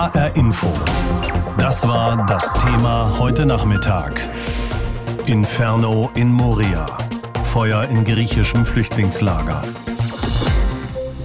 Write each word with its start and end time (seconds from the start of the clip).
HR 0.00 0.34
Info. 0.34 0.72
Das 1.58 1.86
war 1.86 2.24
das 2.24 2.54
Thema 2.54 3.18
heute 3.18 3.44
Nachmittag. 3.44 4.30
Inferno 5.26 6.10
in 6.14 6.32
Moria. 6.32 6.86
Feuer 7.44 7.84
in 7.84 8.06
griechischem 8.06 8.64
Flüchtlingslager. 8.64 9.62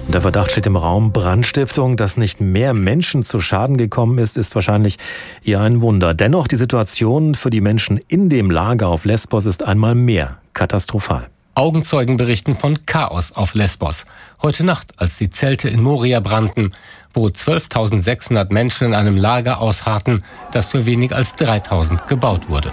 Der 0.09 0.19
Verdacht 0.19 0.51
steht 0.51 0.65
im 0.65 0.75
Raum 0.75 1.13
Brandstiftung. 1.13 1.95
Dass 1.95 2.17
nicht 2.17 2.41
mehr 2.41 2.73
Menschen 2.73 3.23
zu 3.23 3.39
Schaden 3.39 3.77
gekommen 3.77 4.17
ist, 4.17 4.35
ist 4.35 4.53
wahrscheinlich 4.55 4.97
eher 5.41 5.61
ein 5.61 5.81
Wunder. 5.81 6.13
Dennoch, 6.13 6.49
die 6.49 6.57
Situation 6.57 7.33
für 7.33 7.51
die 7.51 7.61
Menschen 7.61 8.01
in 8.09 8.27
dem 8.27 8.51
Lager 8.51 8.89
auf 8.89 9.05
Lesbos 9.05 9.45
ist 9.45 9.63
einmal 9.63 9.95
mehr 9.95 10.39
katastrophal. 10.51 11.29
Augenzeugen 11.57 12.17
berichten 12.17 12.53
von 12.53 12.85
Chaos 12.85 13.31
auf 13.31 13.53
Lesbos. 13.53 14.03
Heute 14.41 14.65
Nacht, 14.65 14.91
als 14.97 15.17
die 15.17 15.29
Zelte 15.29 15.69
in 15.69 15.81
Moria 15.81 16.19
brannten, 16.19 16.73
wo 17.15 17.27
12.600 17.27 18.51
Menschen 18.51 18.87
in 18.87 18.93
einem 18.93 19.17
Lager 19.17 19.59
ausharrten, 19.59 20.23
das 20.51 20.67
für 20.67 20.85
wenig 20.85 21.15
als 21.15 21.35
3.000 21.35 22.07
gebaut 22.07 22.49
wurde. 22.49 22.71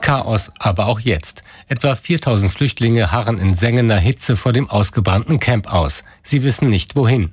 Chaos 0.00 0.50
aber 0.58 0.86
auch 0.86 1.00
jetzt. 1.00 1.42
Etwa 1.68 1.94
4000 1.94 2.50
Flüchtlinge 2.50 3.12
harren 3.12 3.38
in 3.38 3.52
sengender 3.52 3.98
Hitze 3.98 4.36
vor 4.36 4.54
dem 4.54 4.70
ausgebrannten 4.70 5.38
Camp 5.38 5.70
aus. 5.70 6.02
Sie 6.22 6.42
wissen 6.42 6.70
nicht 6.70 6.96
wohin. 6.96 7.30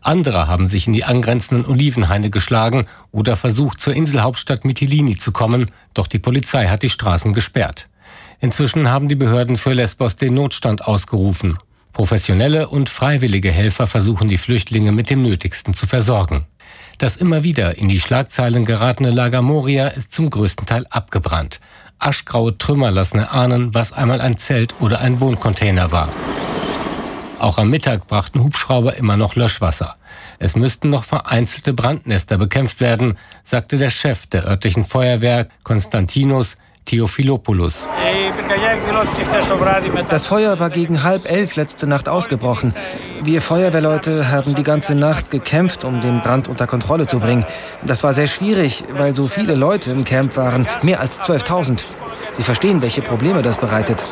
Andere 0.00 0.46
haben 0.46 0.66
sich 0.66 0.86
in 0.86 0.92
die 0.92 1.04
angrenzenden 1.04 1.66
Olivenhaine 1.66 2.30
geschlagen 2.30 2.84
oder 3.10 3.34
versucht, 3.36 3.80
zur 3.80 3.94
Inselhauptstadt 3.94 4.64
Mytilini 4.64 5.18
zu 5.18 5.32
kommen, 5.32 5.70
doch 5.94 6.06
die 6.06 6.18
Polizei 6.18 6.68
hat 6.68 6.82
die 6.82 6.90
Straßen 6.90 7.32
gesperrt. 7.32 7.88
Inzwischen 8.40 8.88
haben 8.88 9.08
die 9.08 9.14
Behörden 9.14 9.56
für 9.56 9.72
Lesbos 9.72 10.16
den 10.16 10.34
Notstand 10.34 10.84
ausgerufen. 10.84 11.58
Professionelle 11.92 12.68
und 12.68 12.88
freiwillige 12.88 13.52
Helfer 13.52 13.86
versuchen 13.86 14.28
die 14.28 14.38
Flüchtlinge 14.38 14.92
mit 14.92 15.10
dem 15.10 15.22
Nötigsten 15.22 15.74
zu 15.74 15.86
versorgen. 15.86 16.46
Das 16.98 17.16
immer 17.16 17.42
wieder 17.42 17.78
in 17.78 17.88
die 17.88 18.00
Schlagzeilen 18.00 18.64
geratene 18.64 19.10
Lager 19.10 19.42
Moria 19.42 19.88
ist 19.88 20.12
zum 20.12 20.30
größten 20.30 20.66
Teil 20.66 20.86
abgebrannt. 20.88 21.60
Aschgraue 21.98 22.56
Trümmer 22.56 22.90
lassen 22.90 23.18
erahnen, 23.18 23.74
was 23.74 23.92
einmal 23.92 24.20
ein 24.20 24.38
Zelt 24.38 24.74
oder 24.80 25.00
ein 25.00 25.20
Wohncontainer 25.20 25.92
war. 25.92 26.08
Auch 27.38 27.58
am 27.58 27.70
Mittag 27.70 28.06
brachten 28.06 28.42
Hubschrauber 28.42 28.96
immer 28.96 29.16
noch 29.16 29.34
Löschwasser. 29.34 29.96
Es 30.38 30.54
müssten 30.54 30.90
noch 30.90 31.04
vereinzelte 31.04 31.72
Brandnester 31.72 32.38
bekämpft 32.38 32.80
werden, 32.80 33.18
sagte 33.42 33.78
der 33.78 33.90
Chef 33.90 34.26
der 34.26 34.46
örtlichen 34.46 34.84
Feuerwehr 34.84 35.48
Konstantinos 35.64 36.56
Theophilopoulos. 36.84 37.86
Das 40.08 40.26
Feuer 40.26 40.58
war 40.58 40.70
gegen 40.70 41.02
halb 41.02 41.30
elf 41.30 41.56
letzte 41.56 41.86
Nacht 41.86 42.08
ausgebrochen. 42.08 42.74
Wir 43.22 43.40
Feuerwehrleute 43.40 44.30
haben 44.30 44.54
die 44.54 44.62
ganze 44.62 44.94
Nacht 44.94 45.30
gekämpft, 45.30 45.84
um 45.84 46.00
den 46.00 46.20
Brand 46.22 46.48
unter 46.48 46.66
Kontrolle 46.66 47.06
zu 47.06 47.20
bringen. 47.20 47.46
Das 47.82 48.02
war 48.02 48.12
sehr 48.12 48.26
schwierig, 48.26 48.84
weil 48.96 49.14
so 49.14 49.26
viele 49.26 49.54
Leute 49.54 49.90
im 49.90 50.04
Camp 50.04 50.36
waren, 50.36 50.66
mehr 50.82 51.00
als 51.00 51.20
12.000. 51.20 51.84
Sie 52.32 52.42
verstehen, 52.42 52.82
welche 52.82 53.02
Probleme 53.02 53.42
das 53.42 53.58
bereitet. 53.58 54.04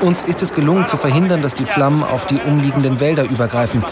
Uns 0.00 0.22
ist 0.22 0.42
es 0.42 0.54
gelungen 0.54 0.86
zu 0.86 0.96
verhindern, 0.96 1.42
dass 1.42 1.54
die 1.54 1.64
Flammen 1.64 2.02
auf 2.02 2.26
die 2.26 2.38
umliegenden 2.40 3.00
Wälder 3.00 3.24
übergreifen. 3.24 3.84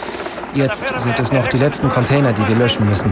Jetzt 0.53 0.93
sind 0.99 1.19
es 1.19 1.31
noch 1.31 1.47
die 1.47 1.57
letzten 1.57 1.89
Container, 1.89 2.31
die 2.31 2.47
wir 2.47 2.55
löschen 2.55 2.87
müssen. 2.87 3.11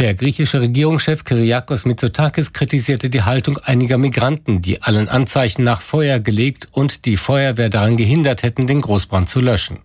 Der 0.00 0.14
griechische 0.14 0.62
Regierungschef 0.62 1.24
Kyriakos 1.24 1.84
Mitsotakis 1.84 2.54
kritisierte 2.54 3.10
die 3.10 3.20
Haltung 3.20 3.58
einiger 3.58 3.98
Migranten, 3.98 4.62
die 4.62 4.80
allen 4.80 5.10
Anzeichen 5.10 5.62
nach 5.62 5.82
Feuer 5.82 6.20
gelegt 6.20 6.68
und 6.72 7.04
die 7.04 7.18
Feuerwehr 7.18 7.68
daran 7.68 7.98
gehindert 7.98 8.42
hätten, 8.42 8.66
den 8.66 8.80
Großbrand 8.80 9.28
zu 9.28 9.42
löschen. 9.42 9.80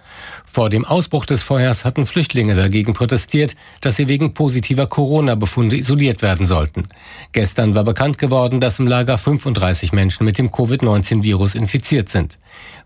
Vor 0.45 0.69
dem 0.69 0.85
Ausbruch 0.85 1.25
des 1.25 1.43
Feuers 1.43 1.83
hatten 1.83 2.05
Flüchtlinge 2.05 2.55
dagegen 2.55 2.93
protestiert, 2.93 3.57
dass 3.81 3.97
sie 3.97 4.07
wegen 4.07 4.33
positiver 4.33 4.87
Corona-Befunde 4.87 5.75
isoliert 5.75 6.21
werden 6.21 6.45
sollten. 6.45 6.87
Gestern 7.33 7.75
war 7.75 7.83
bekannt 7.83 8.17
geworden, 8.17 8.61
dass 8.61 8.79
im 8.79 8.87
Lager 8.87 9.17
35 9.17 9.91
Menschen 9.91 10.23
mit 10.23 10.37
dem 10.37 10.49
Covid-19-Virus 10.49 11.55
infiziert 11.55 12.07
sind. 12.07 12.39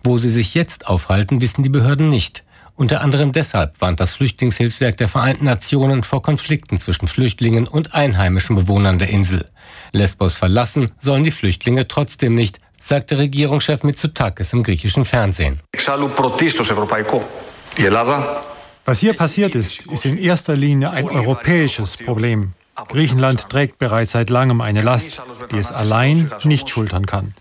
Wo 0.03 0.17
sie 0.17 0.31
sich 0.31 0.56
jetzt 0.56 0.88
aufhalten, 0.88 1.41
wissen 1.41 1.61
die 1.61 1.69
Behörden 1.69 2.09
nicht. 2.09 2.44
Unter 2.79 3.01
anderem 3.01 3.34
deshalb 3.34 3.81
warnt 3.81 4.00
das 4.00 4.16
Flüchtlingshilfswerk 4.16 4.95
der 4.95 5.09
Vereinten 5.09 5.44
Nationen 5.44 6.06
vor 6.06 6.22
Konflikten 6.22 6.79
zwischen 6.79 7.09
Flüchtlingen 7.09 7.67
und 7.67 7.94
einheimischen 7.94 8.56
Bewohnern 8.56 9.00
der 9.00 9.09
Insel. 9.09 9.50
Lesbos 9.91 10.38
verlassen 10.38 10.90
sollen 10.97 11.25
die 11.25 11.31
Flüchtlinge 11.31 11.90
trotzdem 11.90 12.35
nicht, 12.35 12.62
sagte 12.79 13.17
Regierungschef 13.17 13.84
Mitsotakis 13.84 14.53
im 14.53 14.63
griechischen 14.63 15.03
Fernsehen. 15.03 15.59
Was 18.85 19.00
hier 19.01 19.13
passiert 19.13 19.56
ist, 19.56 19.85
ist 19.88 20.06
in 20.06 20.17
erster 20.17 20.56
Linie 20.56 20.91
ein 20.91 21.09
europäisches 21.09 21.97
Problem. 21.97 22.53
Griechenland 22.88 23.50
trägt 23.50 23.78
bereits 23.78 24.13
seit 24.13 24.29
langem 24.29 24.61
eine 24.61 24.84
Last, 24.84 25.22
die 25.51 25.57
es 25.57 25.73
allein 25.73 26.31
nicht 26.46 26.69
schultern 26.69 27.06
kann. 27.06 27.34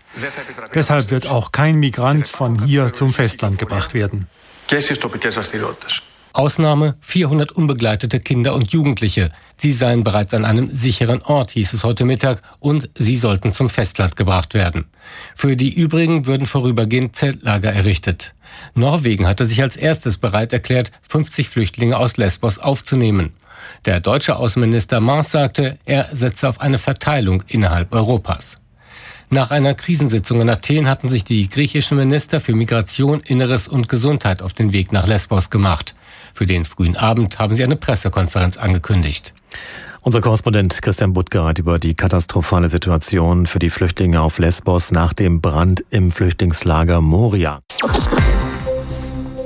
Deshalb 0.73 1.11
wird 1.11 1.27
auch 1.27 1.53
kein 1.53 1.79
Migrant 1.79 2.27
von 2.27 2.65
hier 2.65 2.91
zum 2.91 3.13
Festland 3.13 3.57
gebracht 3.57 3.93
werden 3.93 4.27
και 4.68 4.80
στις 4.80 4.98
τοπικές 4.98 5.34
δραστηριότητες. 5.34 6.02
Ausnahme 6.36 6.94
400 7.00 7.52
unbegleitete 7.52 8.18
Kinder 8.18 8.54
und 8.54 8.72
Jugendliche. 8.72 9.30
Sie 9.56 9.70
seien 9.70 10.02
bereits 10.02 10.34
an 10.34 10.44
einem 10.44 10.68
sicheren 10.74 11.22
Ort, 11.22 11.52
hieß 11.52 11.72
es 11.74 11.84
heute 11.84 12.04
Mittag, 12.04 12.42
und 12.58 12.90
sie 12.96 13.16
sollten 13.16 13.52
zum 13.52 13.68
Festland 13.68 14.16
gebracht 14.16 14.52
werden. 14.52 14.86
Für 15.36 15.54
die 15.54 15.72
übrigen 15.72 16.26
würden 16.26 16.48
vorübergehend 16.48 17.14
Zeltlager 17.14 17.72
errichtet. 17.72 18.34
Norwegen 18.74 19.28
hatte 19.28 19.44
sich 19.46 19.62
als 19.62 19.76
erstes 19.76 20.18
bereit 20.18 20.52
erklärt, 20.52 20.90
50 21.08 21.48
Flüchtlinge 21.48 21.96
aus 21.96 22.16
Lesbos 22.16 22.58
aufzunehmen. 22.58 23.32
Der 23.84 24.00
deutsche 24.00 24.34
Außenminister 24.34 24.98
Maas 24.98 25.30
sagte, 25.30 25.78
er 25.84 26.08
setze 26.12 26.48
auf 26.48 26.60
eine 26.60 26.78
Verteilung 26.78 27.44
innerhalb 27.46 27.94
Europas. 27.94 28.58
Nach 29.31 29.51
einer 29.51 29.75
Krisensitzung 29.75 30.41
in 30.41 30.49
Athen 30.49 30.89
hatten 30.89 31.07
sich 31.07 31.23
die 31.23 31.49
griechischen 31.49 31.97
Minister 31.97 32.39
für 32.39 32.55
Migration, 32.55 33.21
Inneres 33.21 33.67
und 33.67 33.87
Gesundheit 33.87 34.41
auf 34.41 34.53
den 34.53 34.73
Weg 34.73 34.91
nach 34.91 35.05
Lesbos 35.05 35.51
gemacht. 35.51 35.93
Für 36.33 36.47
den 36.47 36.65
frühen 36.65 36.97
Abend 36.97 37.37
haben 37.37 37.53
sie 37.53 37.63
eine 37.63 37.75
Pressekonferenz 37.75 38.57
angekündigt. 38.57 39.35
Unser 40.01 40.21
Korrespondent 40.21 40.81
Christian 40.81 41.13
Buttger 41.13 41.45
hat 41.45 41.59
über 41.59 41.77
die 41.77 41.93
katastrophale 41.93 42.69
Situation 42.69 43.45
für 43.45 43.59
die 43.59 43.69
Flüchtlinge 43.69 44.19
auf 44.19 44.39
Lesbos 44.39 44.91
nach 44.91 45.13
dem 45.13 45.41
Brand 45.41 45.85
im 45.91 46.09
Flüchtlingslager 46.09 46.99
Moria. 46.99 47.59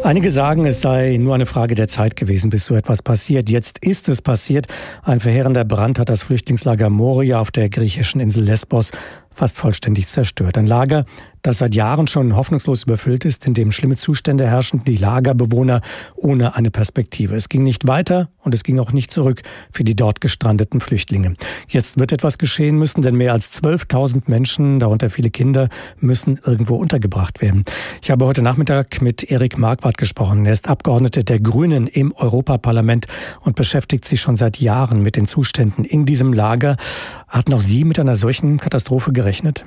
Einige 0.03 0.31
sagen, 0.31 0.65
es 0.65 0.81
sei 0.81 1.15
nur 1.17 1.33
eine 1.33 1.45
Frage 1.45 1.75
der 1.75 1.87
Zeit 1.87 2.17
gewesen, 2.17 2.49
bis 2.49 2.65
so 2.65 2.75
etwas 2.75 3.01
passiert. 3.01 3.49
Jetzt 3.49 3.79
ist 3.79 4.09
es 4.09 4.21
passiert. 4.21 4.67
Ein 5.01 5.21
verheerender 5.21 5.63
Brand 5.63 5.97
hat 5.97 6.09
das 6.09 6.23
Flüchtlingslager 6.23 6.89
Moria 6.89 7.39
auf 7.39 7.51
der 7.51 7.69
griechischen 7.69 8.19
Insel 8.19 8.43
Lesbos 8.43 8.91
fast 9.33 9.57
vollständig 9.57 10.07
zerstört. 10.07 10.57
Ein 10.57 10.67
Lager, 10.67 11.05
das 11.43 11.57
seit 11.57 11.75
Jahren 11.75 12.07
schon 12.07 12.35
hoffnungslos 12.35 12.83
überfüllt 12.83 13.25
ist, 13.25 13.45
in 13.45 13.53
dem 13.53 13.73
schlimme 13.73 13.97
Zustände 13.97 14.47
herrschen, 14.47 14.83
die 14.85 14.95
Lagerbewohner 14.95 15.81
ohne 16.15 16.55
eine 16.55 16.71
Perspektive. 16.71 17.35
Es 17.35 17.49
ging 17.49 17.63
nicht 17.63 17.85
weiter 17.85 18.29
und 18.43 18.55
es 18.55 18.63
ging 18.63 18.79
auch 18.79 18.93
nicht 18.93 19.11
zurück 19.11 19.41
für 19.69 19.83
die 19.83 19.95
dort 19.95 20.21
gestrandeten 20.21 20.79
Flüchtlinge. 20.79 21.33
Jetzt 21.67 21.99
wird 21.99 22.13
etwas 22.13 22.37
geschehen 22.37 22.77
müssen, 22.77 23.01
denn 23.01 23.15
mehr 23.15 23.33
als 23.33 23.61
12.000 23.61 24.23
Menschen, 24.27 24.79
darunter 24.79 25.09
viele 25.09 25.29
Kinder, 25.29 25.67
müssen 25.99 26.39
irgendwo 26.45 26.75
untergebracht 26.75 27.41
werden. 27.41 27.65
Ich 28.01 28.09
habe 28.09 28.25
heute 28.25 28.41
Nachmittag 28.41 29.01
mit 29.01 29.23
Erik 29.23 29.57
Marquardt 29.57 29.97
gesprochen. 29.97 30.45
Er 30.45 30.53
ist 30.53 30.69
Abgeordneter 30.69 31.23
der 31.23 31.41
Grünen 31.41 31.87
im 31.87 32.13
Europaparlament 32.13 33.07
und 33.41 33.57
beschäftigt 33.57 34.05
sich 34.05 34.21
schon 34.21 34.37
seit 34.37 34.61
Jahren 34.61 35.01
mit 35.01 35.17
den 35.17 35.25
Zuständen 35.25 35.83
in 35.83 36.05
diesem 36.05 36.31
Lager. 36.31 36.77
Hatten 37.27 37.53
auch 37.53 37.61
Sie 37.61 37.83
mit 37.83 37.99
einer 37.99 38.15
solchen 38.15 38.57
Katastrophe 38.57 39.11
gerechnet? 39.23 39.65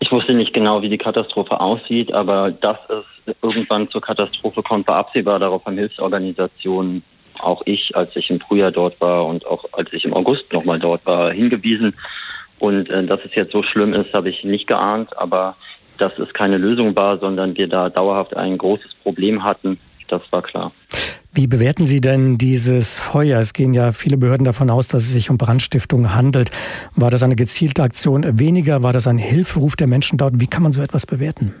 Ich 0.00 0.10
wusste 0.10 0.34
nicht 0.34 0.52
genau, 0.52 0.82
wie 0.82 0.88
die 0.88 0.98
Katastrophe 0.98 1.60
aussieht, 1.60 2.12
aber 2.12 2.50
dass 2.50 2.78
es 2.88 3.34
irgendwann 3.40 3.88
zur 3.88 4.00
Katastrophe 4.00 4.62
kommt, 4.62 4.88
war 4.88 4.96
absehbar. 4.96 5.38
Darauf 5.38 5.64
haben 5.64 5.78
Hilfsorganisationen, 5.78 7.04
auch 7.38 7.62
ich, 7.66 7.96
als 7.96 8.14
ich 8.16 8.28
im 8.30 8.40
Frühjahr 8.40 8.72
dort 8.72 9.00
war 9.00 9.26
und 9.26 9.46
auch 9.46 9.64
als 9.72 9.92
ich 9.92 10.04
im 10.04 10.12
August 10.12 10.52
nochmal 10.52 10.80
dort 10.80 11.06
war, 11.06 11.32
hingewiesen. 11.32 11.94
Und 12.58 12.90
äh, 12.90 13.04
dass 13.06 13.20
es 13.24 13.34
jetzt 13.34 13.52
so 13.52 13.62
schlimm 13.62 13.94
ist, 13.94 14.12
habe 14.12 14.28
ich 14.28 14.42
nicht 14.42 14.66
geahnt, 14.66 15.16
aber 15.16 15.56
dass 15.98 16.18
es 16.18 16.32
keine 16.32 16.58
Lösung 16.58 16.96
war, 16.96 17.18
sondern 17.18 17.56
wir 17.56 17.68
da 17.68 17.88
dauerhaft 17.88 18.36
ein 18.36 18.58
großes 18.58 18.94
Problem 19.02 19.44
hatten, 19.44 19.78
das 20.08 20.22
war 20.32 20.42
klar. 20.42 20.72
Wie 21.34 21.46
bewerten 21.46 21.86
Sie 21.86 22.02
denn 22.02 22.36
dieses 22.36 22.98
Feuer? 22.98 23.40
Es 23.40 23.54
gehen 23.54 23.72
ja 23.72 23.92
viele 23.92 24.18
Behörden 24.18 24.44
davon 24.44 24.68
aus, 24.68 24.88
dass 24.88 25.04
es 25.04 25.12
sich 25.12 25.30
um 25.30 25.38
Brandstiftung 25.38 26.14
handelt. 26.14 26.50
War 26.94 27.10
das 27.10 27.22
eine 27.22 27.36
gezielte 27.36 27.82
Aktion 27.82 28.38
weniger? 28.38 28.82
War 28.82 28.92
das 28.92 29.06
ein 29.06 29.16
Hilferuf 29.16 29.74
der 29.74 29.86
Menschen 29.86 30.18
dort? 30.18 30.34
Wie 30.40 30.46
kann 30.46 30.62
man 30.62 30.72
so 30.72 30.82
etwas 30.82 31.06
bewerten? 31.06 31.54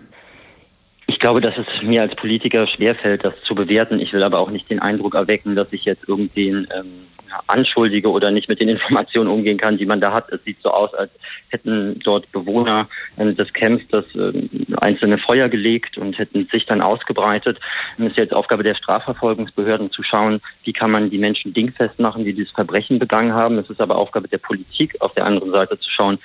Ich 1.08 1.18
glaube, 1.18 1.40
dass 1.40 1.54
es 1.56 1.66
mir 1.82 2.02
als 2.02 2.14
Politiker 2.14 2.66
schwerfällt, 2.66 3.24
das 3.24 3.34
zu 3.46 3.54
bewerten. 3.54 4.00
Ich 4.00 4.12
will 4.12 4.22
aber 4.22 4.38
auch 4.38 4.50
nicht 4.50 4.70
den 4.70 4.80
Eindruck 4.80 5.14
erwecken, 5.14 5.54
dass 5.54 5.72
ich 5.72 5.84
jetzt 5.84 6.08
irgendwen 6.08 6.66
ähm, 6.74 7.06
anschuldige 7.46 8.10
oder 8.10 8.30
nicht 8.30 8.48
mit 8.48 8.60
den 8.60 8.68
Informationen 8.68 9.30
umgehen 9.30 9.58
kann, 9.58 9.78
die 9.78 9.86
man 9.86 10.00
da 10.00 10.12
hat. 10.12 10.30
Es 10.30 10.42
sieht 10.44 10.58
so 10.62 10.70
aus, 10.70 10.92
als 10.94 11.10
hätten 11.48 12.00
dort 12.00 12.30
Bewohner 12.32 12.88
äh, 13.16 13.32
des 13.32 13.52
Camps 13.52 13.84
das 13.90 14.04
äh, 14.14 14.32
einzelne 14.80 15.18
Feuer 15.18 15.48
gelegt 15.48 15.98
und 15.98 16.18
hätten 16.18 16.48
sich 16.50 16.66
dann 16.66 16.82
ausgebreitet. 16.82 17.58
Und 17.98 18.06
es 18.06 18.12
ist 18.12 18.18
jetzt 18.18 18.34
Aufgabe 18.34 18.62
der 18.62 18.74
Strafverfolgungsbehörden 18.74 19.90
zu 19.90 20.02
schauen, 20.02 20.40
wie 20.64 20.72
kann 20.72 20.90
man 20.90 21.10
die 21.10 21.18
Menschen 21.18 21.52
dingfest 21.52 21.98
machen, 21.98 22.24
die 22.24 22.32
dieses 22.32 22.52
Verbrechen 22.52 22.98
begangen 22.98 23.32
haben. 23.32 23.58
Es 23.58 23.70
ist 23.70 23.80
aber 23.80 23.96
Aufgabe 23.96 24.28
der 24.28 24.38
Politik 24.38 25.00
auf 25.00 25.14
der 25.14 25.26
anderen 25.26 25.50
Seite 25.50 25.78
zu 25.78 25.90
schauen, 25.90 26.18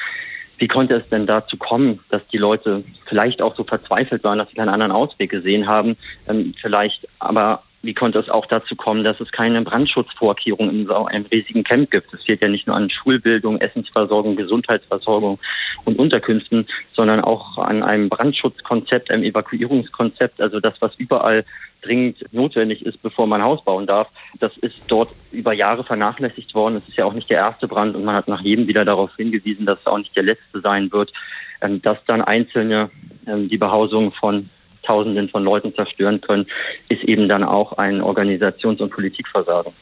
wie 0.57 0.67
konnte 0.67 0.95
es 0.95 1.09
denn 1.09 1.25
dazu 1.25 1.57
kommen, 1.57 1.99
dass 2.09 2.25
die 2.27 2.37
Leute 2.37 2.83
vielleicht 3.05 3.41
auch 3.41 3.55
so 3.55 3.63
verzweifelt 3.63 4.23
waren, 4.23 4.39
dass 4.39 4.49
sie 4.49 4.55
keinen 4.55 4.69
anderen 4.69 4.91
Ausweg 4.91 5.29
gesehen 5.29 5.67
haben, 5.67 5.97
ähm, 6.27 6.53
vielleicht 6.61 7.07
aber 7.19 7.63
wie 7.83 7.93
konnte 7.93 8.19
es 8.19 8.29
auch 8.29 8.45
dazu 8.47 8.75
kommen, 8.75 9.03
dass 9.03 9.19
es 9.19 9.31
keine 9.31 9.61
Brandschutzvorkehrungen 9.61 10.81
in 10.81 10.87
so 10.87 11.05
einem 11.05 11.25
riesigen 11.25 11.63
Camp 11.63 11.91
gibt? 11.91 12.13
Es 12.13 12.23
fehlt 12.23 12.41
ja 12.41 12.49
nicht 12.49 12.67
nur 12.67 12.75
an 12.75 12.89
Schulbildung, 12.89 13.61
Essensversorgung, 13.61 14.35
Gesundheitsversorgung 14.35 15.39
und 15.85 15.99
Unterkünften, 15.99 16.67
sondern 16.93 17.21
auch 17.21 17.57
an 17.57 17.83
einem 17.83 18.09
Brandschutzkonzept, 18.09 19.11
einem 19.11 19.23
Evakuierungskonzept, 19.23 20.41
also 20.41 20.59
das, 20.59 20.73
was 20.81 20.95
überall 20.95 21.45
dringend 21.81 22.25
notwendig 22.33 22.85
ist, 22.85 23.01
bevor 23.01 23.27
man 23.27 23.43
Haus 23.43 23.63
bauen 23.63 23.85
darf. 23.85 24.09
Das 24.39 24.57
ist 24.57 24.75
dort 24.87 25.09
über 25.31 25.53
Jahre 25.53 25.83
vernachlässigt 25.83 26.55
worden. 26.55 26.77
Es 26.77 26.87
ist 26.89 26.97
ja 26.97 27.05
auch 27.05 27.13
nicht 27.13 27.29
der 27.29 27.37
erste 27.37 27.67
Brand 27.67 27.95
und 27.95 28.03
man 28.03 28.15
hat 28.15 28.27
nach 28.27 28.41
jedem 28.41 28.67
wieder 28.67 28.85
darauf 28.85 29.15
hingewiesen, 29.15 29.65
dass 29.65 29.79
es 29.79 29.87
auch 29.87 29.99
nicht 29.99 30.15
der 30.15 30.23
letzte 30.23 30.61
sein 30.61 30.91
wird, 30.91 31.13
ähm, 31.61 31.81
dass 31.81 32.03
dann 32.05 32.21
Einzelne 32.21 32.89
ähm, 33.27 33.49
die 33.49 33.57
Behausung 33.57 34.11
von 34.11 34.49
Tausenden 34.87 35.29
von 35.29 35.43
Leuten 35.43 35.75
zerstören 35.75 36.21
können, 36.21 36.47
ist 36.89 37.03
eben 37.03 37.27
dann 37.27 37.43
auch 37.43 37.73
ein 37.73 38.01
Organisations- 38.01 38.81
und 38.81 38.91
Politikversagen. 38.91 39.73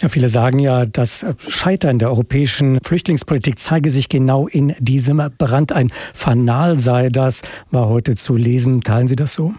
Ja, 0.00 0.08
viele 0.08 0.28
sagen 0.28 0.58
ja, 0.58 0.84
das 0.84 1.26
Scheitern 1.48 1.98
der 1.98 2.08
europäischen 2.08 2.78
Flüchtlingspolitik 2.84 3.58
zeige 3.58 3.90
sich 3.90 4.08
genau 4.08 4.46
in 4.46 4.74
diesem 4.78 5.22
Brand. 5.38 5.72
Ein 5.72 5.90
Fanal 6.12 6.78
sei 6.78 7.08
das, 7.10 7.42
war 7.70 7.88
heute 7.88 8.14
zu 8.14 8.36
lesen. 8.36 8.82
Teilen 8.82 9.08
Sie 9.08 9.16
das 9.16 9.34
so? 9.34 9.54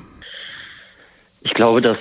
Ich 1.41 1.53
glaube, 1.53 1.81
dass 1.81 1.97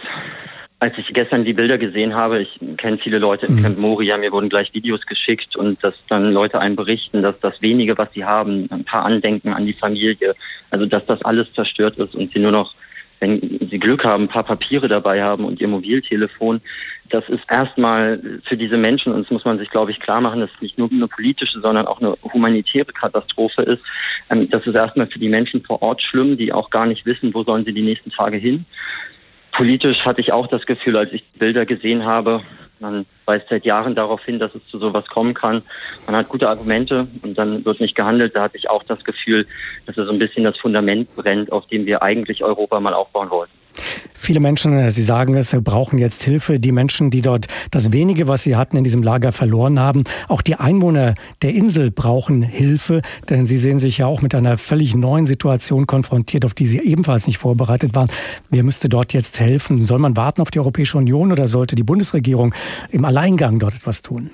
als 0.84 0.98
ich 0.98 1.06
gestern 1.14 1.46
die 1.46 1.54
Bilder 1.54 1.78
gesehen 1.78 2.14
habe, 2.14 2.42
ich 2.42 2.60
kenne 2.76 2.98
viele 2.98 3.18
Leute 3.18 3.46
im 3.46 3.56
mhm. 3.56 3.62
Camp 3.62 3.78
Moria, 3.78 4.18
mir 4.18 4.32
wurden 4.32 4.50
gleich 4.50 4.74
Videos 4.74 5.00
geschickt 5.06 5.56
und 5.56 5.82
dass 5.82 5.94
dann 6.08 6.30
Leute 6.30 6.60
einem 6.60 6.76
berichten, 6.76 7.22
dass 7.22 7.40
das 7.40 7.62
wenige, 7.62 7.96
was 7.96 8.12
sie 8.12 8.24
haben, 8.24 8.68
ein 8.70 8.84
paar 8.84 9.06
Andenken 9.06 9.54
an 9.54 9.64
die 9.64 9.72
Familie, 9.72 10.34
also 10.70 10.84
dass 10.84 11.06
das 11.06 11.22
alles 11.22 11.50
zerstört 11.54 11.96
ist 11.96 12.14
und 12.14 12.32
sie 12.32 12.38
nur 12.38 12.52
noch 12.52 12.74
wenn 13.20 13.68
Sie 13.70 13.78
Glück 13.78 14.04
haben, 14.04 14.24
ein 14.24 14.28
paar 14.28 14.44
Papiere 14.44 14.88
dabei 14.88 15.22
haben 15.22 15.44
und 15.44 15.60
Ihr 15.60 15.68
Mobiltelefon, 15.68 16.60
das 17.10 17.28
ist 17.28 17.44
erstmal 17.50 18.20
für 18.44 18.56
diese 18.56 18.76
Menschen, 18.76 19.12
und 19.12 19.22
das 19.22 19.30
muss 19.30 19.44
man 19.44 19.58
sich, 19.58 19.70
glaube 19.70 19.90
ich, 19.90 20.00
klar 20.00 20.20
machen, 20.20 20.40
dass 20.40 20.50
es 20.54 20.60
nicht 20.60 20.78
nur 20.78 20.90
eine 20.90 21.08
politische, 21.08 21.60
sondern 21.60 21.86
auch 21.86 22.00
eine 22.00 22.16
humanitäre 22.22 22.92
Katastrophe 22.92 23.62
ist. 23.62 23.82
Ähm, 24.30 24.48
das 24.50 24.66
ist 24.66 24.74
erstmal 24.74 25.06
für 25.06 25.18
die 25.18 25.28
Menschen 25.28 25.62
vor 25.62 25.82
Ort 25.82 26.02
schlimm, 26.02 26.36
die 26.36 26.52
auch 26.52 26.70
gar 26.70 26.86
nicht 26.86 27.06
wissen, 27.06 27.34
wo 27.34 27.44
sollen 27.44 27.64
sie 27.64 27.72
die 27.72 27.82
nächsten 27.82 28.10
Tage 28.10 28.36
hin. 28.36 28.64
Politisch 29.52 30.00
hatte 30.04 30.20
ich 30.20 30.32
auch 30.32 30.48
das 30.48 30.66
Gefühl, 30.66 30.96
als 30.96 31.12
ich 31.12 31.24
Bilder 31.38 31.64
gesehen 31.64 32.04
habe, 32.04 32.42
man 32.80 33.06
weist 33.24 33.46
seit 33.48 33.64
Jahren 33.64 33.94
darauf 33.94 34.22
hin, 34.24 34.38
dass 34.38 34.54
es 34.54 34.66
zu 34.68 34.78
sowas 34.78 35.06
kommen 35.06 35.34
kann. 35.34 35.62
Man 36.06 36.16
hat 36.16 36.28
gute 36.28 36.48
Argumente 36.48 37.06
und 37.22 37.38
dann 37.38 37.64
wird 37.64 37.80
nicht 37.80 37.94
gehandelt. 37.94 38.36
Da 38.36 38.42
hatte 38.42 38.56
ich 38.56 38.68
auch 38.68 38.82
das 38.84 39.02
Gefühl, 39.04 39.46
dass 39.86 39.96
es 39.96 40.06
so 40.06 40.12
ein 40.12 40.18
bisschen 40.18 40.44
das 40.44 40.56
Fundament 40.58 41.14
brennt, 41.16 41.50
auf 41.52 41.66
dem 41.68 41.86
wir 41.86 42.02
eigentlich 42.02 42.42
Europa 42.44 42.80
mal 42.80 42.94
aufbauen 42.94 43.30
wollten. 43.30 43.63
Viele 44.14 44.40
Menschen, 44.40 44.76
äh, 44.78 44.90
Sie 44.90 45.02
sagen 45.02 45.34
es, 45.34 45.54
brauchen 45.62 45.98
jetzt 45.98 46.22
Hilfe. 46.22 46.60
Die 46.60 46.72
Menschen, 46.72 47.10
die 47.10 47.20
dort 47.20 47.46
das 47.70 47.92
wenige, 47.92 48.28
was 48.28 48.42
sie 48.42 48.56
hatten, 48.56 48.76
in 48.76 48.84
diesem 48.84 49.02
Lager 49.02 49.32
verloren 49.32 49.78
haben. 49.78 50.04
Auch 50.28 50.42
die 50.42 50.56
Einwohner 50.56 51.14
der 51.42 51.50
Insel 51.50 51.90
brauchen 51.90 52.42
Hilfe, 52.42 53.02
denn 53.28 53.46
sie 53.46 53.58
sehen 53.58 53.78
sich 53.78 53.98
ja 53.98 54.06
auch 54.06 54.22
mit 54.22 54.34
einer 54.34 54.56
völlig 54.56 54.94
neuen 54.94 55.26
Situation 55.26 55.86
konfrontiert, 55.86 56.44
auf 56.44 56.54
die 56.54 56.66
sie 56.66 56.80
ebenfalls 56.80 57.26
nicht 57.26 57.38
vorbereitet 57.38 57.94
waren. 57.94 58.08
Wer 58.50 58.62
müsste 58.62 58.88
dort 58.88 59.12
jetzt 59.12 59.40
helfen? 59.40 59.80
Soll 59.80 59.98
man 59.98 60.16
warten 60.16 60.40
auf 60.40 60.50
die 60.50 60.58
Europäische 60.58 60.98
Union 60.98 61.32
oder 61.32 61.46
sollte 61.46 61.74
die 61.74 61.82
Bundesregierung 61.82 62.54
im 62.90 63.04
Alleingang 63.04 63.58
dort 63.58 63.74
etwas 63.74 64.02
tun? 64.02 64.30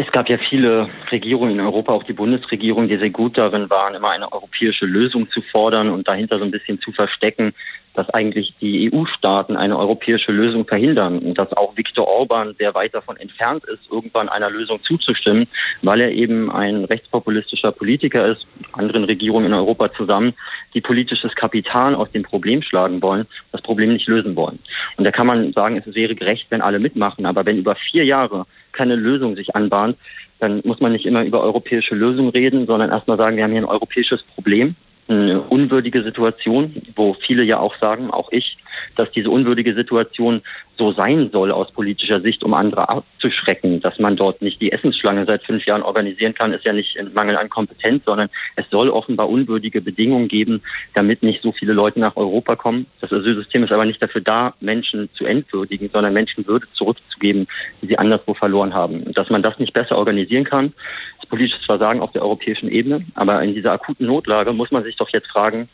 Es 0.00 0.12
gab 0.12 0.28
ja 0.28 0.38
viele 0.38 0.88
Regierungen 1.10 1.54
in 1.54 1.60
Europa, 1.60 1.92
auch 1.92 2.04
die 2.04 2.12
Bundesregierung, 2.12 2.86
die 2.86 2.98
sehr 2.98 3.10
gut 3.10 3.36
darin 3.36 3.68
waren, 3.68 3.96
immer 3.96 4.10
eine 4.10 4.30
europäische 4.30 4.86
Lösung 4.86 5.28
zu 5.30 5.42
fordern 5.42 5.88
und 5.90 6.06
dahinter 6.06 6.38
so 6.38 6.44
ein 6.44 6.52
bisschen 6.52 6.80
zu 6.80 6.92
verstecken, 6.92 7.52
dass 7.98 8.08
eigentlich 8.10 8.54
die 8.60 8.92
EU-Staaten 8.92 9.56
eine 9.56 9.76
europäische 9.76 10.30
Lösung 10.30 10.64
verhindern 10.64 11.18
und 11.18 11.36
dass 11.36 11.52
auch 11.52 11.76
Viktor 11.76 12.06
Orban 12.06 12.54
sehr 12.56 12.72
weit 12.76 12.94
davon 12.94 13.16
entfernt 13.16 13.64
ist, 13.64 13.90
irgendwann 13.90 14.28
einer 14.28 14.50
Lösung 14.50 14.80
zuzustimmen, 14.84 15.48
weil 15.82 16.00
er 16.02 16.12
eben 16.12 16.48
ein 16.48 16.84
rechtspopulistischer 16.84 17.72
Politiker 17.72 18.28
ist, 18.28 18.46
anderen 18.72 19.02
Regierungen 19.02 19.46
in 19.46 19.54
Europa 19.54 19.92
zusammen, 19.94 20.34
die 20.74 20.80
politisches 20.80 21.34
Kapital 21.34 21.96
aus 21.96 22.08
dem 22.12 22.22
Problem 22.22 22.62
schlagen 22.62 23.02
wollen, 23.02 23.26
das 23.50 23.62
Problem 23.62 23.92
nicht 23.92 24.06
lösen 24.06 24.36
wollen. 24.36 24.60
Und 24.96 25.04
da 25.04 25.10
kann 25.10 25.26
man 25.26 25.52
sagen, 25.52 25.82
es 25.84 25.92
wäre 25.92 26.14
gerecht, 26.14 26.46
wenn 26.50 26.62
alle 26.62 26.78
mitmachen, 26.78 27.26
aber 27.26 27.46
wenn 27.46 27.58
über 27.58 27.74
vier 27.74 28.04
Jahre 28.04 28.46
keine 28.70 28.94
Lösung 28.94 29.34
sich 29.34 29.56
anbahnt, 29.56 29.96
dann 30.38 30.60
muss 30.64 30.78
man 30.78 30.92
nicht 30.92 31.04
immer 31.04 31.24
über 31.24 31.42
europäische 31.42 31.96
Lösungen 31.96 32.30
reden, 32.30 32.66
sondern 32.66 32.90
erstmal 32.90 33.16
sagen, 33.16 33.36
wir 33.36 33.42
haben 33.42 33.50
hier 33.50 33.62
ein 33.62 33.64
europäisches 33.64 34.22
Problem 34.22 34.76
eine 35.08 35.40
unwürdige 35.40 36.02
Situation, 36.02 36.74
wo 36.94 37.14
viele 37.14 37.42
ja 37.42 37.58
auch 37.58 37.74
sagen, 37.78 38.10
auch 38.10 38.30
ich, 38.30 38.58
dass 38.96 39.10
diese 39.12 39.30
unwürdige 39.30 39.74
Situation 39.74 40.42
so 40.76 40.92
sein 40.92 41.30
soll 41.32 41.50
aus 41.50 41.72
politischer 41.72 42.20
Sicht, 42.20 42.44
um 42.44 42.54
andere 42.54 42.88
abzuschrecken. 42.88 43.80
Dass 43.80 43.98
man 43.98 44.16
dort 44.16 44.42
nicht 44.42 44.60
die 44.60 44.70
Essensschlange 44.70 45.24
seit 45.26 45.44
fünf 45.44 45.64
Jahren 45.66 45.82
organisieren 45.82 46.34
kann, 46.34 46.52
ist 46.52 46.64
ja 46.64 46.72
nicht 46.72 46.96
ein 46.98 47.12
Mangel 47.14 47.36
an 47.36 47.48
Kompetenz, 47.48 48.04
sondern 48.04 48.28
es 48.56 48.68
soll 48.70 48.90
offenbar 48.90 49.28
unwürdige 49.28 49.80
Bedingungen 49.80 50.28
geben, 50.28 50.62
damit 50.94 51.22
nicht 51.22 51.42
so 51.42 51.52
viele 51.52 51.72
Leute 51.72 51.98
nach 51.98 52.16
Europa 52.16 52.54
kommen. 52.54 52.86
Das 53.00 53.12
Asylsystem 53.12 53.64
ist 53.64 53.72
aber 53.72 53.84
nicht 53.84 54.02
dafür 54.02 54.20
da, 54.20 54.54
Menschen 54.60 55.08
zu 55.14 55.24
entwürdigen, 55.24 55.90
sondern 55.92 56.12
Menschen 56.12 56.46
Würde 56.46 56.66
zurückzugeben, 56.74 57.48
die 57.82 57.86
sie 57.86 57.98
anderswo 57.98 58.34
verloren 58.34 58.74
haben. 58.74 59.12
Dass 59.12 59.30
man 59.30 59.42
das 59.42 59.58
nicht 59.58 59.72
besser 59.72 59.98
organisieren 59.98 60.44
kann, 60.44 60.72
politisches 61.28 61.64
Versagen 61.64 62.00
auf 62.00 62.12
der 62.12 62.22
europäischen 62.22 62.70
Ebene. 62.70 63.04
Aber 63.14 63.42
in 63.42 63.54
dieser 63.54 63.72
akuten 63.72 64.06
Notlage 64.06 64.52
muss 64.52 64.70
man 64.70 64.84
sich 64.84 64.96
doch 64.96 65.08
jetzt 65.10 65.28
fragen, 65.28 65.68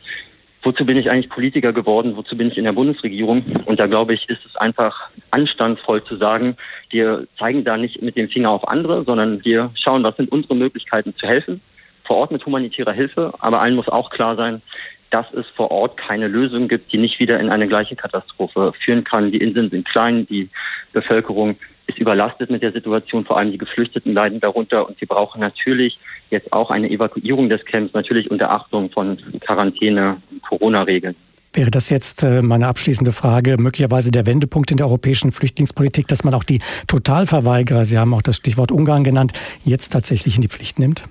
wozu 0.63 0.85
bin 0.85 0.97
ich 0.97 1.11
eigentlich 1.11 1.29
Politiker 1.29 1.73
geworden, 1.73 2.17
wozu 2.17 2.37
bin 2.37 2.49
ich 2.49 2.59
in 2.59 2.65
der 2.65 2.73
Bundesregierung? 2.73 3.45
Und 3.67 3.79
da 3.79 3.87
glaube 3.87 4.15
ich, 4.15 4.29
ist 4.29 4.45
es 4.45 4.57
einfach 4.57 5.09
anstandsvoll 5.31 6.03
zu 6.05 6.17
sagen, 6.17 6.57
wir 6.91 7.27
zeigen 7.39 7.65
da 7.65 7.77
nicht 7.77 8.03
mit 8.03 8.17
dem 8.17 8.29
Finger 8.29 8.51
auf 8.51 8.67
andere, 8.67 9.05
sondern 9.05 9.45
wir 9.45 9.71
schauen, 9.75 10.03
was 10.03 10.17
sind 10.17 10.33
unsere 10.33 10.55
Möglichkeiten 10.55 11.15
zu 11.17 11.27
helfen, 11.27 11.61
vor 12.05 12.17
Ort 12.17 12.33
mit 12.33 12.45
humanitärer 12.45 12.93
Hilfe. 12.93 13.33
Aber 13.39 13.61
allen 13.61 13.77
muss 13.77 13.89
auch 13.89 14.11
klar 14.11 14.37
sein, 14.37 14.63
dass 15.11 15.33
es 15.33 15.47
vor 15.55 15.71
Ort 15.71 15.97
keine 15.97 16.27
Lösung 16.27 16.67
gibt, 16.67 16.93
die 16.93 16.99
nicht 16.99 17.21
wieder 17.21 17.39
in 17.39 17.51
eine 17.51 17.69
gleiche 17.69 17.95
Katastrophe 17.95 18.73
führen 18.85 19.05
kann. 19.05 19.31
Die 19.31 19.39
Inseln 19.39 19.71
sind 19.71 19.89
klein, 19.89 20.27
die 20.27 20.51
Bevölkerung 20.93 21.57
ist 21.95 22.01
überlastet 22.01 22.51
mit 22.51 22.63
der 22.63 22.73
Situation, 22.73 23.25
vor 23.25 23.39
allem 23.39 23.51
die 23.51 23.59
Geflüchteten 23.59 24.13
leiden 24.13 24.41
darunter 24.41 24.87
und 24.87 24.99
sie 24.99 25.07
brauchen 25.07 25.41
natürlich 25.41 25.99
jetzt 26.31 26.53
auch 26.53 26.71
eine 26.71 26.91
Evakuierung 26.91 27.49
des 27.49 27.65
Camps, 27.65 27.95
natürlich 27.95 28.31
unter 28.31 28.51
Achtung 28.51 28.91
von 28.91 29.19
Quarantäne, 29.41 30.17
Corona-Regeln. 30.49 31.15
Wäre 31.53 31.71
das 31.71 31.89
jetzt 31.89 32.25
äh, 32.25 32.43
meine 32.43 32.67
abschließende 32.67 33.13
Frage, 33.13 33.57
möglicherweise 33.59 34.11
der 34.11 34.27
Wendepunkt 34.27 34.73
in 34.73 34.77
der 34.77 34.87
europäischen 34.87 35.31
Flüchtlingspolitik, 35.31 36.09
dass 36.09 36.25
man 36.25 36.35
auch 36.35 36.43
die 36.43 36.59
Totalverweigerer, 36.89 37.85
Sie 37.85 37.97
haben 37.97 38.13
auch 38.13 38.23
das 38.23 38.37
Stichwort 38.37 38.73
Ungarn 38.73 39.05
genannt, 39.05 39.33
jetzt 39.65 39.91
tatsächlich 39.91 40.35
in 40.35 40.43
die 40.43 40.49
Pflicht 40.49 40.81
nimmt? 40.81 41.05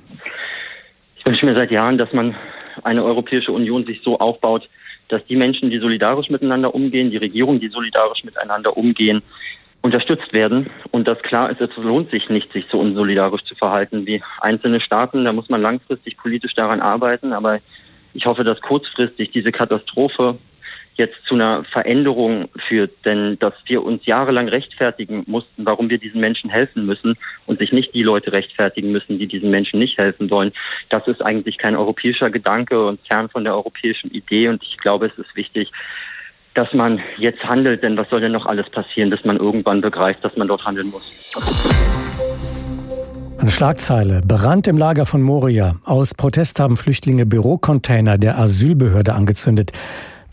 Ich 1.18 1.26
wünsche 1.26 1.46
mir 1.46 1.56
seit 1.56 1.72
Jahren, 1.72 1.98
dass 1.98 2.12
man 2.12 2.36
eine 2.84 3.06
Europäische 3.06 3.54
Union 3.54 3.84
sich 3.84 4.02
so 4.04 4.20
aufbaut, 4.20 4.68
dass 5.08 5.26
die 5.28 5.38
Menschen, 5.38 5.70
die 5.70 5.80
solidarisch 5.80 6.30
miteinander 6.30 6.76
umgehen, 6.76 7.12
die 7.12 7.18
Regierungen, 7.18 7.62
die 7.62 7.70
solidarisch 7.70 8.26
miteinander 8.26 8.76
umgehen, 8.76 9.22
unterstützt 9.84 10.34
werden. 10.34 10.70
Und 10.92 11.08
dass 11.08 11.22
klar 11.22 11.52
ist, 11.52 11.62
es 11.62 11.76
lohnt 11.78 12.10
sich 12.10 12.30
nicht, 12.30 12.52
sich 12.52 12.66
so 12.72 12.80
unsolidarisch 12.80 13.44
zu 13.44 13.54
verhalten 13.54 14.08
wie 14.08 14.24
einzelne 14.42 14.82
Staaten. 14.82 15.26
Da 15.26 15.34
muss 15.34 15.50
man 15.50 15.62
langfristig 15.62 16.18
politisch 16.18 16.56
daran 16.56 16.82
arbeiten, 16.82 17.34
aber 17.34 17.60
ich 18.14 18.26
hoffe, 18.26 18.44
dass 18.44 18.62
kurzfristig 18.62 19.32
diese 19.32 19.52
Katastrophe 19.52 20.38
jetzt 20.96 21.16
zu 21.28 21.34
einer 21.34 21.64
Veränderung 21.64 22.50
führt, 22.68 22.92
denn 23.04 23.40
dass 23.40 23.54
wir 23.66 23.84
uns 23.84 24.06
jahrelang 24.06 24.48
rechtfertigen 24.48 25.24
mussten, 25.26 25.66
warum 25.66 25.90
wir 25.90 25.98
diesen 25.98 26.22
Menschen 26.22 26.52
helfen 26.52 26.86
müssen 26.86 27.16
und 27.48 27.60
sich 27.60 27.72
nicht 27.72 27.96
die 27.96 28.04
Leute 28.04 28.32
rechtfertigen 28.32 28.92
müssen, 28.92 29.18
die 29.18 29.28
diesen 29.28 29.50
Menschen 29.50 29.80
nicht 29.80 29.98
helfen 29.98 30.30
wollen, 30.30 30.52
das 30.90 31.08
ist 31.08 31.26
eigentlich 31.26 31.58
kein 31.58 31.76
europäischer 31.76 32.30
Gedanke 32.30 32.86
und 32.86 33.00
fern 33.08 33.28
von 33.30 33.44
der 33.44 33.56
europäischen 33.56 34.12
Idee. 34.12 34.50
Und 34.50 34.62
ich 34.64 34.78
glaube, 34.78 35.08
es 35.08 35.18
ist 35.18 35.36
wichtig, 35.36 35.72
dass 36.56 36.74
man 36.74 37.00
jetzt 37.18 37.44
handelt, 37.44 37.84
denn 37.84 37.98
was 37.98 38.10
soll 38.10 38.22
denn 38.22 38.32
noch 38.32 38.46
alles 38.46 38.70
passieren, 38.70 39.10
bis 39.10 39.24
man 39.24 39.38
irgendwann 39.38 39.82
begreift, 39.82 40.24
dass 40.24 40.36
man 40.36 40.48
dort 40.48 40.66
handeln 40.66 40.90
muss. 40.92 41.34
Eine 43.40 43.52
Schlagzeile. 43.52 44.22
Brand 44.26 44.68
im 44.68 44.78
Lager 44.78 45.06
von 45.06 45.22
Moria. 45.22 45.76
Aus 45.84 46.14
Protest 46.14 46.60
haben 46.60 46.78
Flüchtlinge 46.78 47.26
Bürocontainer 47.26 48.18
der 48.18 48.38
Asylbehörde 48.38 49.14
angezündet. 49.14 49.72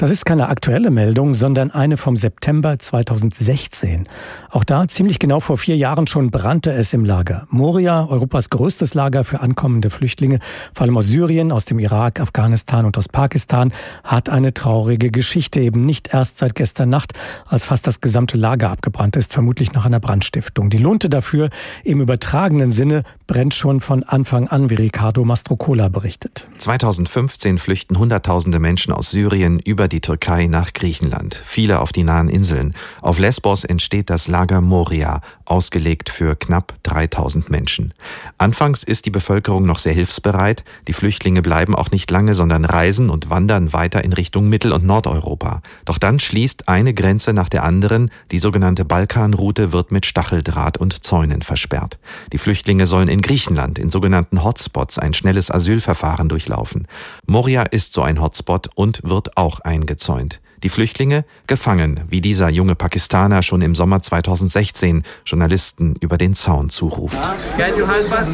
Das 0.00 0.11
ist 0.11 0.25
keine 0.25 0.49
aktuelle 0.49 0.90
Meldung, 0.90 1.35
sondern 1.35 1.71
eine 1.71 1.99
vom 1.99 2.16
September 2.16 2.78
2016. 2.78 4.09
Auch 4.49 4.64
da, 4.64 4.88
ziemlich 4.88 5.19
genau 5.19 5.40
vor 5.40 5.59
vier 5.59 5.76
Jahren 5.76 6.07
schon, 6.07 6.30
brannte 6.30 6.73
es 6.73 6.95
im 6.95 7.04
Lager. 7.04 7.47
Moria, 7.50 8.07
Europas 8.07 8.49
größtes 8.49 8.95
Lager 8.95 9.25
für 9.25 9.40
ankommende 9.40 9.90
Flüchtlinge, 9.90 10.38
vor 10.73 10.87
allem 10.87 10.97
aus 10.97 11.09
Syrien, 11.09 11.52
aus 11.52 11.66
dem 11.66 11.78
Irak, 11.78 12.19
Afghanistan 12.19 12.87
und 12.87 12.97
aus 12.97 13.11
Pakistan, 13.11 13.75
hat 14.02 14.30
eine 14.30 14.54
traurige 14.54 15.11
Geschichte. 15.11 15.61
Eben 15.61 15.85
nicht 15.85 16.14
erst 16.14 16.38
seit 16.38 16.54
gestern 16.54 16.88
Nacht, 16.88 17.12
als 17.47 17.66
fast 17.66 17.87
das 17.87 18.00
gesamte 18.00 18.38
Lager 18.38 18.71
abgebrannt 18.71 19.16
ist, 19.16 19.35
vermutlich 19.35 19.75
nach 19.75 19.85
einer 19.85 20.00
Brandstiftung. 20.00 20.71
Die 20.71 20.78
Lunte 20.78 21.11
dafür 21.11 21.50
im 21.85 22.00
übertragenen 22.00 22.71
Sinne 22.71 23.02
brennt 23.30 23.54
schon 23.54 23.80
von 23.80 24.02
Anfang 24.02 24.49
an, 24.49 24.70
wie 24.70 24.75
Ricardo 24.75 25.25
Mastrocola 25.25 25.88
berichtet. 25.88 26.49
2015 26.58 27.60
flüchten 27.60 27.96
Hunderttausende 27.96 28.58
Menschen 28.58 28.92
aus 28.92 29.12
Syrien 29.12 29.60
über 29.60 29.87
die 29.87 30.00
Türkei 30.00 30.49
nach 30.49 30.72
Griechenland, 30.72 31.40
viele 31.44 31.78
auf 31.78 31.92
die 31.92 32.02
nahen 32.02 32.28
Inseln. 32.28 32.75
Auf 33.00 33.20
Lesbos 33.20 33.62
entsteht 33.62 34.10
das 34.10 34.26
Lager 34.26 34.60
Moria, 34.60 35.20
ausgelegt 35.50 36.11
für 36.11 36.37
knapp 36.37 36.75
3000 36.85 37.50
Menschen. 37.50 37.92
Anfangs 38.38 38.85
ist 38.85 39.07
die 39.07 39.11
Bevölkerung 39.11 39.66
noch 39.66 39.78
sehr 39.78 39.92
hilfsbereit, 39.92 40.64
die 40.87 40.92
Flüchtlinge 40.92 41.42
bleiben 41.42 41.75
auch 41.75 41.90
nicht 41.90 42.11
lange, 42.11 42.35
sondern 42.35 42.64
reisen 42.64 43.11
und 43.11 43.30
wandern 43.30 43.73
weiter 43.73 44.04
in 44.04 44.12
Richtung 44.12 44.49
Mittel- 44.49 44.73
und 44.73 44.85
Nordeuropa. 44.85 45.62
Doch 45.85 45.99
dann 45.99 46.21
schließt 46.21 46.69
eine 46.69 46.95
Grenze 46.95 47.33
nach 47.33 47.49
der 47.49 47.64
anderen, 47.64 48.11
die 48.30 48.38
sogenannte 48.38 48.85
Balkanroute 48.85 49.73
wird 49.73 49.90
mit 49.92 50.07
Stacheldraht 50.07 50.78
und 50.78 51.04
Zäunen 51.04 51.42
versperrt. 51.42 51.99
Die 52.33 52.38
Flüchtlinge 52.38 52.87
sollen 52.87 53.09
in 53.09 53.21
Griechenland 53.21 53.78
in 53.78 53.90
sogenannten 53.90 54.45
Hotspots 54.45 54.99
ein 54.99 55.14
schnelles 55.14 55.50
Asylverfahren 55.50 56.28
durchlaufen. 56.28 56.87
Moria 57.26 57.62
ist 57.62 57.92
so 57.92 58.02
ein 58.02 58.21
Hotspot 58.21 58.71
und 58.75 59.00
wird 59.02 59.37
auch 59.37 59.61
eingezäunt. 59.61 60.40
Die 60.62 60.69
Flüchtlinge 60.69 61.25
gefangen, 61.47 62.00
wie 62.09 62.21
dieser 62.21 62.50
junge 62.50 62.75
Pakistaner 62.75 63.43
schon 63.43 63.62
im 63.62 63.75
Sommer 63.75 64.02
2016 64.02 65.05
Journalisten 65.25 65.95
über 66.00 66.19
den 66.19 66.35
Zaun 66.35 66.69
zuruft. 66.69 67.19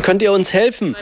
Könnt 0.02 0.22
ihr 0.22 0.32
uns 0.32 0.52
helfen? 0.52 0.96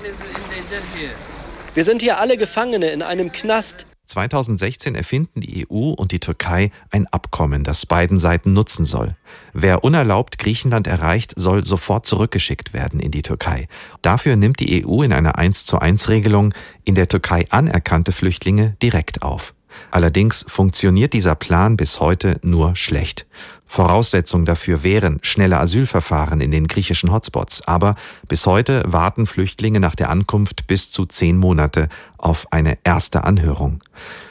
Wir 1.75 1.85
sind 1.85 2.02
hier 2.02 2.19
alle 2.19 2.37
Gefangene 2.37 2.90
in 2.90 3.02
einem 3.02 3.33
Knast. 3.33 3.87
2016 4.07 4.95
erfinden 4.95 5.40
die 5.40 5.66
EU 5.66 5.93
und 5.93 6.12
die 6.12 6.21
Türkei 6.21 6.71
ein 6.90 7.07
Abkommen, 7.07 7.64
das 7.64 7.87
beiden 7.87 8.19
Seiten 8.19 8.52
nutzen 8.52 8.85
soll. 8.85 9.09
Wer 9.54 9.83
unerlaubt 9.83 10.38
Griechenland 10.38 10.87
erreicht, 10.87 11.33
soll 11.37 11.64
sofort 11.64 12.07
zurückgeschickt 12.07 12.75
werden 12.75 13.00
in 13.00 13.11
die 13.11 13.23
Türkei. 13.23 13.66
Dafür 14.02 14.37
nimmt 14.37 14.61
die 14.61 14.85
EU 14.87 15.02
in 15.02 15.12
einer 15.12 15.38
1 15.38 15.64
zu 15.64 15.78
1 15.78 16.11
Regelung 16.11 16.54
in 16.85 16.95
der 16.95 17.09
Türkei 17.09 17.47
anerkannte 17.50 18.12
Flüchtlinge 18.12 18.76
direkt 18.83 19.23
auf. 19.23 19.54
Allerdings 19.90 20.45
funktioniert 20.49 21.12
dieser 21.12 21.35
Plan 21.35 21.76
bis 21.76 22.00
heute 22.00 22.38
nur 22.43 22.76
schlecht. 22.76 23.26
Voraussetzung 23.75 24.45
dafür 24.45 24.85
wären 24.85 25.19
schnelle 25.23 25.59
Asylverfahren 25.59 26.40
in 26.40 26.52
den 26.52 26.69
griechischen 26.69 27.11
Hotspots, 27.11 27.66
aber 27.66 27.97
bis 28.28 28.47
heute 28.47 28.85
warten 28.87 29.26
Flüchtlinge 29.26 29.81
nach 29.81 29.97
der 29.97 30.11
Ankunft 30.11 30.69
bis 30.69 30.93
zu 30.93 31.07
zehn 31.07 31.37
Monate 31.37 31.88
auf 32.16 32.52
eine 32.52 32.78
erste 32.85 33.25
Anhörung. 33.25 33.81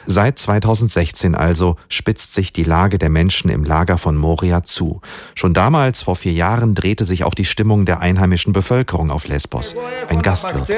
Seit 0.06 0.38
2016 0.38 1.34
also 1.34 1.76
spitzt 1.90 2.32
sich 2.32 2.52
die 2.52 2.64
Lage 2.64 2.98
der 2.98 3.10
Menschen 3.10 3.50
im 3.50 3.64
Lager 3.64 3.98
von 3.98 4.16
Moria 4.16 4.62
zu. 4.62 5.02
Schon 5.34 5.52
damals, 5.52 6.02
vor 6.02 6.16
vier 6.16 6.32
Jahren, 6.32 6.74
drehte 6.74 7.04
sich 7.04 7.24
auch 7.24 7.34
die 7.34 7.44
Stimmung 7.44 7.84
der 7.84 8.00
einheimischen 8.00 8.54
Bevölkerung 8.54 9.10
auf 9.10 9.26
Lesbos. 9.28 9.76
Ein 10.08 10.22
Gastwirt. 10.22 10.68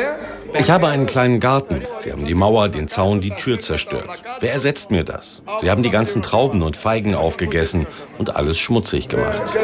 Ich 0.59 0.71
habe 0.71 0.89
einen 0.89 1.07
kleinen 1.07 1.41
Garten. 1.41 1.83
Sie 1.99 2.13
haben 2.13 2.25
die 2.25 2.35
Mauer, 2.35 2.69
den 2.69 2.89
Zaun, 2.89 3.21
die 3.21 3.31
Tür 3.31 3.59
zerstört. 3.59 4.09
Wer 4.41 4.53
ersetzt 4.53 4.91
mir 4.91 5.05
das? 5.05 5.43
Sie 5.61 5.71
haben 5.71 5.83
die 5.83 5.91
ganzen 5.91 6.23
Trauben 6.23 6.63
und 6.63 6.77
Feigen 6.77 7.15
aufgegessen 7.15 7.87
und 8.19 8.37
alles 8.37 8.59
schmutzig 8.59 9.09
gemacht. 9.09 9.55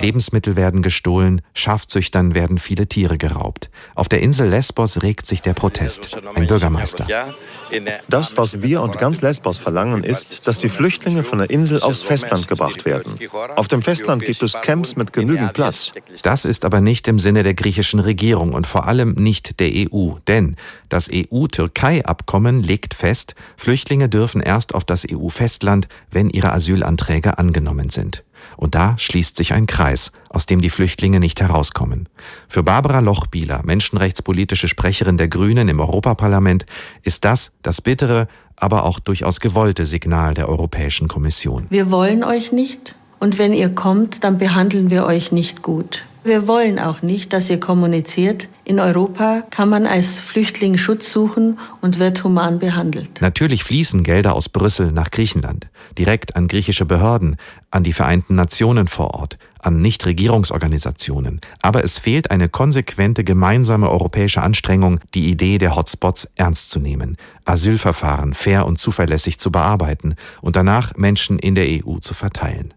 Lebensmittel 0.00 0.56
werden 0.56 0.82
gestohlen, 0.82 1.42
Schafzüchtern 1.54 2.34
werden 2.34 2.58
viele 2.58 2.86
Tiere 2.86 3.18
geraubt. 3.18 3.70
Auf 3.94 4.08
der 4.08 4.20
Insel 4.20 4.48
Lesbos 4.48 5.02
regt 5.02 5.26
sich 5.26 5.42
der 5.42 5.54
Protest. 5.54 6.18
Ein 6.34 6.46
Bürgermeister. 6.46 7.06
Das, 8.08 8.36
was 8.36 8.62
wir 8.62 8.82
und 8.82 8.98
ganz 8.98 9.20
Lesbos 9.20 9.58
verlangen, 9.58 10.04
ist, 10.04 10.46
dass 10.46 10.58
die 10.58 10.68
Flüchtlinge 10.68 11.22
von 11.22 11.38
der 11.38 11.50
Insel 11.50 11.82
aufs 11.82 12.02
Festland 12.02 12.48
gebracht 12.48 12.84
werden. 12.84 13.18
Auf 13.56 13.68
dem 13.68 13.82
Festland 13.82 14.24
gibt 14.24 14.42
es 14.42 14.52
Camps 14.60 14.96
mit 14.96 15.12
genügend 15.12 15.52
Platz. 15.52 15.92
Das 16.22 16.44
ist 16.44 16.64
aber 16.64 16.80
nicht 16.80 17.08
im 17.08 17.18
Sinne 17.18 17.42
der 17.42 17.54
griechischen 17.54 18.00
Regierung 18.00 18.52
und 18.52 18.66
vor 18.66 18.86
allem 18.86 18.97
nicht 19.04 19.60
der 19.60 19.70
EU. 19.72 20.14
Denn 20.26 20.56
das 20.88 21.08
EU-Türkei-Abkommen 21.12 22.62
legt 22.62 22.94
fest, 22.94 23.34
Flüchtlinge 23.56 24.08
dürfen 24.08 24.40
erst 24.40 24.74
auf 24.74 24.84
das 24.84 25.06
EU-Festland, 25.10 25.88
wenn 26.10 26.30
ihre 26.30 26.52
Asylanträge 26.52 27.38
angenommen 27.38 27.90
sind. 27.90 28.24
Und 28.56 28.74
da 28.74 28.96
schließt 28.98 29.36
sich 29.36 29.52
ein 29.52 29.66
Kreis, 29.66 30.12
aus 30.28 30.46
dem 30.46 30.60
die 30.60 30.70
Flüchtlinge 30.70 31.20
nicht 31.20 31.40
herauskommen. 31.40 32.08
Für 32.48 32.62
Barbara 32.62 33.00
Lochbieler, 33.00 33.62
menschenrechtspolitische 33.64 34.68
Sprecherin 34.68 35.16
der 35.16 35.28
Grünen 35.28 35.68
im 35.68 35.80
Europaparlament, 35.80 36.66
ist 37.02 37.24
das 37.24 37.56
das 37.62 37.80
bittere, 37.80 38.28
aber 38.56 38.84
auch 38.84 38.98
durchaus 38.98 39.40
gewollte 39.40 39.86
Signal 39.86 40.34
der 40.34 40.48
Europäischen 40.48 41.08
Kommission. 41.08 41.66
Wir 41.70 41.90
wollen 41.90 42.24
euch 42.24 42.52
nicht 42.52 42.96
und 43.20 43.38
wenn 43.38 43.52
ihr 43.52 43.68
kommt, 43.68 44.24
dann 44.24 44.38
behandeln 44.38 44.90
wir 44.90 45.04
euch 45.04 45.32
nicht 45.32 45.62
gut. 45.62 46.04
Wir 46.24 46.48
wollen 46.48 46.78
auch 46.78 47.00
nicht, 47.00 47.32
dass 47.32 47.48
ihr 47.48 47.60
kommuniziert. 47.60 48.48
In 48.64 48.80
Europa 48.80 49.42
kann 49.50 49.68
man 49.68 49.86
als 49.86 50.18
Flüchtling 50.18 50.76
Schutz 50.76 51.10
suchen 51.10 51.58
und 51.80 51.98
wird 51.98 52.22
human 52.24 52.58
behandelt. 52.58 53.22
Natürlich 53.22 53.64
fließen 53.64 54.02
Gelder 54.02 54.34
aus 54.34 54.48
Brüssel 54.48 54.92
nach 54.92 55.10
Griechenland, 55.10 55.68
direkt 55.96 56.36
an 56.36 56.48
griechische 56.48 56.84
Behörden, 56.84 57.36
an 57.70 57.82
die 57.82 57.92
Vereinten 57.92 58.34
Nationen 58.34 58.88
vor 58.88 59.14
Ort, 59.14 59.38
an 59.60 59.80
Nichtregierungsorganisationen. 59.80 61.40
Aber 61.62 61.84
es 61.84 61.98
fehlt 61.98 62.30
eine 62.30 62.48
konsequente 62.48 63.24
gemeinsame 63.24 63.88
europäische 63.88 64.42
Anstrengung, 64.42 65.00
die 65.14 65.30
Idee 65.30 65.58
der 65.58 65.76
Hotspots 65.76 66.30
ernst 66.36 66.70
zu 66.70 66.80
nehmen, 66.80 67.16
Asylverfahren 67.44 68.34
fair 68.34 68.66
und 68.66 68.78
zuverlässig 68.78 69.38
zu 69.38 69.50
bearbeiten 69.50 70.14
und 70.40 70.56
danach 70.56 70.96
Menschen 70.96 71.38
in 71.38 71.54
der 71.54 71.66
EU 71.66 71.98
zu 72.00 72.12
verteilen. 72.12 72.74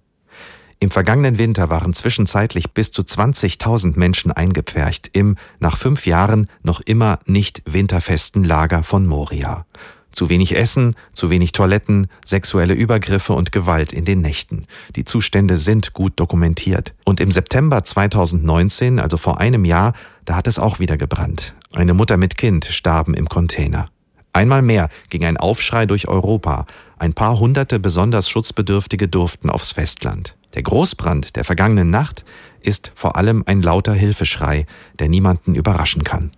Im 0.84 0.90
vergangenen 0.90 1.38
Winter 1.38 1.70
waren 1.70 1.94
zwischenzeitlich 1.94 2.72
bis 2.72 2.92
zu 2.92 3.04
20.000 3.04 4.00
Menschen 4.00 4.32
eingepfercht 4.32 5.12
im 5.14 5.38
nach 5.60 5.78
fünf 5.78 6.08
Jahren 6.08 6.48
noch 6.64 6.82
immer 6.82 7.20
nicht 7.28 7.62
winterfesten 7.72 8.44
Lager 8.44 8.82
von 8.82 9.06
Moria. 9.06 9.68
Zu 10.12 10.30
wenig 10.30 10.58
Essen, 10.58 10.96
zu 11.14 11.30
wenig 11.30 11.52
Toiletten, 11.52 12.08
sexuelle 12.26 12.74
Übergriffe 12.74 13.34
und 13.34 13.52
Gewalt 13.52 13.94
in 13.94 14.06
den 14.06 14.22
Nächten. 14.22 14.66
Die 14.96 15.06
Zustände 15.06 15.60
sind 15.60 15.94
gut 15.94 16.14
dokumentiert. 16.16 16.96
Und 17.06 17.20
im 17.20 17.32
September 17.32 17.84
2019, 17.84 19.00
also 19.00 19.18
vor 19.18 19.40
einem 19.40 19.66
Jahr, 19.66 19.94
da 20.26 20.36
hat 20.36 20.48
es 20.48 20.58
auch 20.58 20.80
wieder 20.80 20.98
gebrannt. 20.98 21.54
Eine 21.74 21.94
Mutter 21.94 22.18
mit 22.18 22.40
Kind 22.40 22.66
starben 22.66 23.14
im 23.14 23.30
Container. 23.30 23.86
Einmal 24.34 24.64
mehr 24.64 24.90
ging 25.10 25.26
ein 25.26 25.38
Aufschrei 25.38 25.86
durch 25.86 26.08
Europa. 26.08 26.66
Ein 26.98 27.14
paar 27.14 27.38
hunderte 27.38 27.80
besonders 27.80 28.28
Schutzbedürftige 28.32 29.08
durften 29.08 29.52
aufs 29.52 29.74
Festland. 29.74 30.36
Der 30.54 30.64
Großbrand 30.64 31.36
der 31.36 31.44
vergangenen 31.44 31.90
Nacht 31.90 32.26
ist 32.62 32.92
vor 32.96 33.16
allem 33.16 33.44
ein 33.46 33.62
lauter 33.62 33.94
Hilfeschrei, 33.94 34.66
der 35.00 35.10
niemanden 35.10 35.56
überraschen 35.56 36.04
kann. 36.04 36.32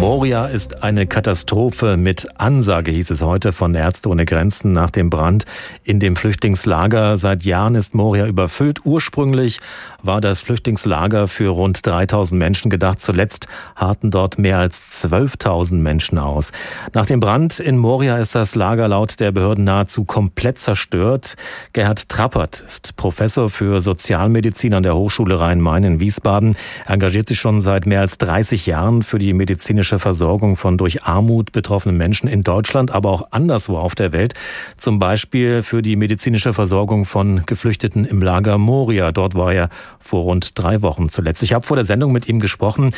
Moria 0.00 0.46
ist 0.46 0.82
eine 0.82 1.06
Katastrophe 1.06 1.98
mit 1.98 2.26
Ansage, 2.40 2.90
hieß 2.90 3.10
es 3.10 3.20
heute 3.20 3.52
von 3.52 3.74
Ärzte 3.74 4.08
ohne 4.08 4.24
Grenzen 4.24 4.72
nach 4.72 4.90
dem 4.90 5.10
Brand 5.10 5.44
in 5.84 6.00
dem 6.00 6.16
Flüchtlingslager. 6.16 7.18
Seit 7.18 7.44
Jahren 7.44 7.74
ist 7.74 7.94
Moria 7.94 8.26
überfüllt. 8.26 8.86
Ursprünglich 8.86 9.60
war 10.02 10.22
das 10.22 10.40
Flüchtlingslager 10.40 11.28
für 11.28 11.50
rund 11.50 11.84
3000 11.84 12.38
Menschen 12.38 12.70
gedacht. 12.70 12.98
Zuletzt 12.98 13.46
harten 13.76 14.10
dort 14.10 14.38
mehr 14.38 14.58
als 14.58 15.04
12.000 15.04 15.74
Menschen 15.74 16.16
aus. 16.16 16.52
Nach 16.94 17.04
dem 17.04 17.20
Brand 17.20 17.60
in 17.60 17.76
Moria 17.76 18.16
ist 18.16 18.34
das 18.34 18.54
Lager 18.54 18.88
laut 18.88 19.20
der 19.20 19.32
Behörden 19.32 19.64
nahezu 19.64 20.04
komplett 20.04 20.58
zerstört. 20.58 21.36
Gerhard 21.74 22.08
Trappert 22.08 22.62
ist 22.62 22.96
Professor 22.96 23.50
für 23.50 23.82
Sozialmedizin 23.82 24.72
an 24.72 24.82
der 24.82 24.96
Hochschule 24.96 25.38
Rhein-Main 25.38 25.84
in 25.84 26.00
Wiesbaden, 26.00 26.56
engagiert 26.86 27.28
sich 27.28 27.38
schon 27.38 27.60
seit 27.60 27.84
mehr 27.84 28.00
als 28.00 28.16
30 28.16 28.64
Jahren 28.64 29.02
für 29.02 29.18
die 29.18 29.34
medizinische 29.34 29.89
medizinische 29.90 29.98
Versorgung 29.98 30.56
von 30.56 30.76
durch 30.76 31.02
Armut 31.02 31.50
betroffenen 31.50 31.96
Menschen 31.96 32.28
in 32.28 32.42
Deutschland, 32.42 32.92
aber 32.92 33.10
auch 33.10 33.32
anderswo 33.32 33.76
auf 33.76 33.96
der 33.96 34.12
Welt. 34.12 34.34
Zum 34.76 35.00
Beispiel 35.00 35.62
für 35.62 35.82
die 35.82 35.96
medizinische 35.96 36.52
Versorgung 36.52 37.04
von 37.04 37.42
Geflüchteten 37.44 38.04
im 38.04 38.22
Lager 38.22 38.56
Moria. 38.58 39.10
Dort 39.10 39.34
war 39.34 39.52
er 39.52 39.68
vor 39.98 40.22
rund 40.22 40.56
drei 40.56 40.82
Wochen 40.82 41.08
zuletzt. 41.08 41.42
Ich 41.42 41.52
habe 41.52 41.66
vor 41.66 41.76
der 41.76 41.84
Sendung 41.84 42.12
mit 42.12 42.28
ihm 42.28 42.38
gesprochen. 42.38 42.90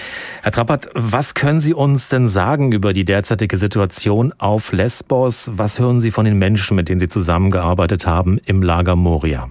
Herr 0.43 0.53
Trappert, 0.53 0.91
was 0.93 1.35
können 1.35 1.61
Sie 1.61 1.73
uns 1.73 2.11
denn 2.11 2.29
sagen 2.29 2.73
über 2.73 2.93
die 2.93 3.07
derzeitige 3.07 3.57
Situation 3.57 4.35
auf 4.39 4.73
Lesbos? 4.73 5.51
Was 5.55 5.79
hören 5.79 6.01
Sie 6.01 6.11
von 6.11 6.27
den 6.27 6.39
Menschen, 6.39 6.77
mit 6.77 6.91
denen 6.91 7.01
Sie 7.01 7.09
zusammengearbeitet 7.09 8.07
haben 8.07 8.39
im 8.45 8.63
Lager 8.63 8.97
Moria? 8.97 9.49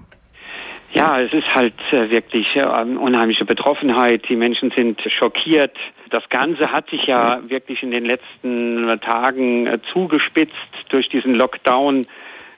Ja, 0.93 1.21
es 1.21 1.33
ist 1.33 1.47
halt 1.55 1.73
äh, 1.91 2.09
wirklich 2.09 2.45
äh, 2.55 2.65
unheimliche 2.65 3.45
Betroffenheit. 3.45 4.27
Die 4.29 4.35
Menschen 4.35 4.71
sind 4.75 5.01
schockiert. 5.17 5.75
Das 6.11 6.27
Ganze 6.29 6.71
hat 6.71 6.89
sich 6.89 7.05
ja 7.05 7.39
wirklich 7.47 7.81
in 7.81 7.91
den 7.91 8.05
letzten 8.05 8.99
Tagen 8.99 9.65
äh, 9.65 9.79
zugespitzt 9.93 10.55
durch 10.89 11.07
diesen 11.07 11.35
Lockdown, 11.35 12.05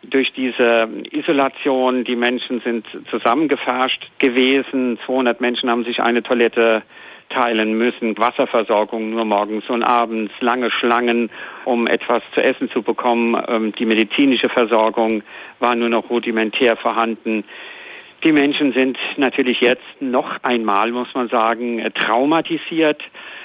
durch 0.02 0.34
diese 0.34 0.90
Isolation. 1.12 2.04
Die 2.04 2.16
Menschen 2.16 2.62
sind 2.62 2.86
zusammengefärscht 3.12 4.10
gewesen. 4.18 4.98
200 5.06 5.40
Menschen 5.40 5.70
haben 5.70 5.86
sich 5.86 6.02
eine 6.02 6.24
Toilette 6.24 6.82
teilen 7.30 7.78
müssen. 7.78 8.18
Wasserversorgung 8.18 9.12
nur 9.12 9.26
morgens 9.26 9.70
und 9.70 9.84
abends, 9.84 10.34
lange 10.40 10.72
Schlangen, 10.72 11.30
um 11.66 11.86
etwas 11.86 12.24
zu 12.34 12.44
essen 12.44 12.72
zu 12.72 12.82
bekommen. 12.82 13.40
Ähm, 13.48 13.72
die 13.74 13.86
medizinische 13.86 14.50
Versorgung 14.50 15.22
war 15.60 15.76
nur 15.76 15.90
noch 15.90 16.10
rudimentär 16.10 16.76
vorhanden. 16.76 17.44
Die 18.24 18.32
Menschen 18.32 18.72
sind 18.72 18.98
natürlich 19.18 19.60
jetzt 19.60 19.84
noch 20.00 20.42
einmal, 20.44 20.92
muss 20.92 21.14
man 21.14 21.28
sagen, 21.28 21.84
traumatisiert. 21.94 23.02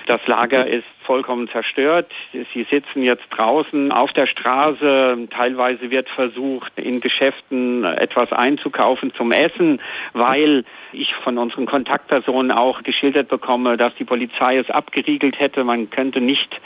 Das 0.07 0.25
Lager 0.27 0.67
ist 0.67 0.87
vollkommen 1.03 1.49
zerstört. 1.49 2.13
Sie 2.33 2.67
sitzen 2.71 3.03
jetzt 3.03 3.25
draußen 3.31 3.91
auf 3.91 4.13
der 4.13 4.27
Straße. 4.27 5.27
Teilweise 5.31 5.91
wird 5.91 6.09
versucht, 6.09 6.73
in 6.79 7.01
Geschäften 7.01 7.85
etwas 7.85 8.33
einzukaufen 8.33 9.13
zum 9.15 9.33
Essen, 9.33 9.81
weil 10.13 10.65
ich 10.93 11.13
von 11.25 11.39
unseren 11.39 11.67
Kontaktpersonen 11.67 12.53
auch 12.53 12.85
geschildert 12.85 13.29
bekomme, 13.29 13.77
dass 13.77 13.95
die 13.97 14.05
Polizei 14.05 14.59
es 14.59 14.71
abgeriegelt 14.71 15.41
hätte. 15.41 15.65
Man 15.65 15.91
könnte 15.91 16.21
nicht 16.21 16.59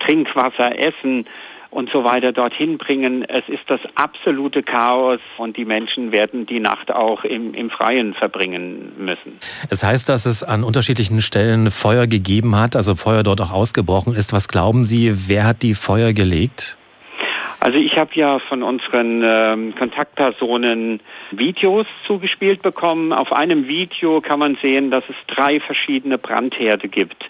Trinkwasser 0.00 0.78
essen 0.78 1.26
und 1.72 1.90
so 1.90 2.04
weiter 2.04 2.32
dorthin 2.32 2.76
bringen. 2.76 3.24
Es 3.24 3.44
ist 3.48 3.62
das 3.66 3.80
absolute 3.94 4.62
Chaos 4.62 5.20
und 5.38 5.56
die 5.56 5.64
Menschen 5.64 6.12
werden 6.12 6.46
die 6.46 6.60
Nacht 6.60 6.92
auch 6.92 7.24
im, 7.24 7.54
im 7.54 7.70
Freien 7.70 8.14
verbringen 8.14 8.92
müssen. 8.98 9.38
Es 9.70 9.82
heißt, 9.82 10.08
dass 10.08 10.26
es 10.26 10.44
an 10.44 10.64
unterschiedlichen 10.64 11.22
Stellen 11.22 11.70
Feuer 11.70 12.06
gegeben 12.06 12.56
hat, 12.56 12.76
also 12.76 12.94
Feuer 12.94 13.22
dort 13.22 13.40
auch 13.40 13.52
ausgebrochen 13.52 14.14
ist. 14.14 14.32
Was 14.34 14.48
glauben 14.48 14.84
Sie, 14.84 15.28
wer 15.28 15.44
hat 15.44 15.62
die 15.62 15.74
Feuer 15.74 16.12
gelegt? 16.12 16.76
Also 17.62 17.78
ich 17.78 17.96
habe 17.96 18.10
ja 18.14 18.40
von 18.40 18.64
unseren 18.64 19.22
ähm, 19.24 19.74
Kontaktpersonen 19.76 20.98
Videos 21.30 21.86
zugespielt 22.08 22.60
bekommen. 22.60 23.12
Auf 23.12 23.32
einem 23.32 23.68
Video 23.68 24.20
kann 24.20 24.40
man 24.40 24.58
sehen, 24.60 24.90
dass 24.90 25.08
es 25.08 25.14
drei 25.28 25.60
verschiedene 25.60 26.18
Brandherde 26.18 26.88
gibt. 26.88 27.24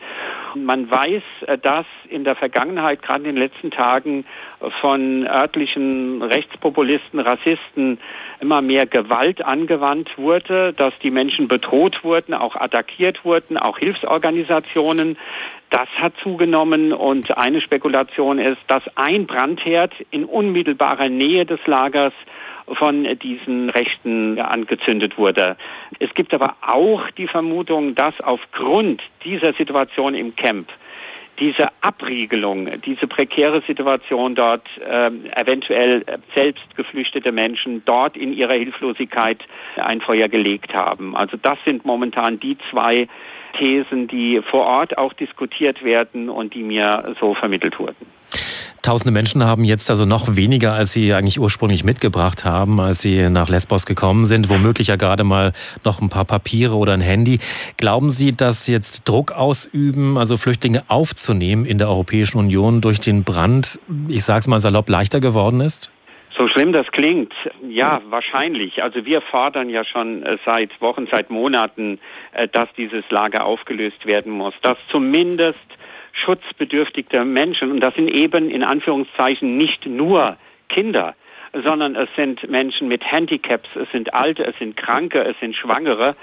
Man 0.55 0.91
weiß, 0.91 1.23
äh, 1.49 1.59
dass 1.59 1.85
in 2.09 2.25
der 2.25 2.35
Vergangenheit, 2.35 3.03
gerade 3.03 3.29
in 3.29 3.35
den 3.35 3.37
letzten 3.37 3.71
Tagen, 3.71 4.25
von 4.81 5.27
örtlichen 5.27 6.23
Rechtspopulisten, 6.23 7.21
Rassisten 7.21 7.99
immer 8.41 8.63
mehr 8.63 8.87
Gewalt 8.87 9.45
angewandt 9.45 10.17
wurde, 10.17 10.73
dass 10.73 10.95
die 11.03 11.11
Menschen 11.11 11.49
bedroht 11.49 12.05
wurden, 12.05 12.33
auch 12.33 12.57
attackiert 12.57 13.25
wurden, 13.25 13.59
auch 13.59 13.79
Hilfsorganisationen. 13.79 15.19
Das 15.73 15.89
hat 15.97 16.13
zugenommen 16.23 16.93
und 16.93 17.35
eine 17.39 17.63
Spekulation 17.63 18.39
ist, 18.39 18.61
dass 18.67 18.83
ein 18.95 19.27
Brandherd 19.27 19.95
in 20.11 20.27
unmittelbarer 20.27 21.09
Nähe 21.09 21.47
des 21.47 21.67
Lagers 21.67 22.13
von 22.75 23.09
diesen 23.19 23.71
Rechten 23.71 24.39
angezündet 24.39 25.17
wurde. 25.17 25.57
Es 25.99 26.13
gibt 26.13 26.35
aber 26.35 26.57
auch 26.61 27.11
die 27.13 27.27
Vermutung, 27.27 27.95
dass 27.95 28.21
aufgrund 28.21 29.03
dieser 29.25 29.55
Situation 29.55 30.15
im 30.15 30.37
Camp 30.37 30.69
diese 31.39 31.69
Abriegelung, 31.81 32.69
diese 32.85 33.07
prekäre 33.07 33.63
Situation 33.63 34.35
dort 34.35 34.69
äh, 34.79 35.07
eventuell 35.41 36.05
selbst 36.35 36.77
geflüchtete 36.77 37.33
Menschen 37.33 37.83
dort 37.87 38.19
in 38.19 38.35
ihrer 38.35 38.53
Hilflosigkeit 38.55 39.39
ein 39.77 40.03
Feuer 40.03 40.29
gelegt 40.29 40.75
haben. 40.75 41.17
Also 41.17 41.39
das 41.43 41.59
sind 41.65 41.87
momentan 41.87 42.39
die 42.39 42.59
zwei 42.71 43.09
Thesen, 43.53 44.09
die 44.09 44.41
vor 44.51 44.65
Ort 44.65 44.99
auch 44.99 45.13
diskutiert 45.13 45.83
werden 45.85 46.29
und 46.29 46.55
die 46.55 46.63
mir 46.63 47.15
so 47.21 47.35
vermittelt 47.35 47.79
wurden. 47.79 48.07
Tausende 48.83 49.13
Menschen 49.13 49.45
haben 49.45 49.63
jetzt 49.63 49.91
also 49.91 50.05
noch 50.07 50.35
weniger, 50.35 50.73
als 50.73 50.93
sie 50.93 51.15
eigentlich 51.15 51.39
ursprünglich 51.39 51.85
mitgebracht 51.85 52.45
haben, 52.45 52.81
als 52.81 53.01
sie 53.01 53.31
nach 53.31 53.49
Lesbos 53.49 53.87
gekommen 53.87 54.25
sind. 54.25 54.49
Womöglich 54.49 54.89
ja 54.89 54.97
gerade 54.97 55.23
mal 55.23 55.53
noch 55.85 56.01
ein 56.01 56.09
paar 56.09 56.25
Papiere 56.25 56.75
oder 56.75 56.93
ein 56.93 57.01
Handy. 57.01 57.39
Glauben 57.77 58.11
Sie, 58.11 58.33
dass 58.33 58.67
jetzt 58.67 59.09
Druck 59.09 59.31
ausüben, 59.31 60.19
also 60.19 60.37
Flüchtlinge 60.37 60.83
aufzunehmen 60.89 61.65
in 61.65 61.79
der 61.79 61.89
Europäischen 61.89 62.39
Union 62.39 62.81
durch 62.81 62.99
den 62.99 63.23
Brand, 63.23 63.79
ich 64.09 64.25
sage 64.25 64.41
es 64.41 64.49
mal 64.49 64.59
salopp, 64.59 64.89
leichter 64.89 65.21
geworden 65.21 65.61
ist? 65.61 65.93
So 66.37 66.49
schlimm 66.49 66.73
das 66.73 66.87
klingt, 66.93 67.35
ja, 67.69 68.01
wahrscheinlich. 68.07 68.83
Also 68.83 69.05
wir 69.05 69.21
fordern 69.21 69.69
ja 69.69 69.85
schon 69.85 70.23
äh, 70.23 70.39
seit 70.47 70.81
Wochen, 70.81 71.07
seit 71.11 71.31
Monaten, 71.31 71.99
äh, 72.33 72.49
dass 72.49 72.73
dieses 72.77 73.03
Lager 73.11 73.45
aufgelöst 73.45 74.07
werden 74.07 74.33
muss, 74.33 74.55
dass 74.63 74.79
zumindest 74.91 75.59
schutzbedürftige 76.13 77.25
Menschen, 77.25 77.71
und 77.71 77.81
das 77.81 77.95
sind 77.95 78.11
eben 78.11 78.51
in 78.51 78.63
Anführungszeichen 78.63 79.57
nicht 79.57 79.87
nur 79.87 80.37
Kinder, 80.69 81.15
sondern 81.53 81.97
es 81.97 82.09
sind 82.17 82.49
Menschen 82.49 82.89
mit 82.89 83.05
Handicaps, 83.05 83.69
es 83.75 83.91
sind 83.91 84.15
Alte, 84.15 84.45
es 84.45 84.57
sind 84.59 84.77
Kranke, 84.77 85.21
es 85.23 85.39
sind 85.41 85.55
Schwangere. 85.55 86.17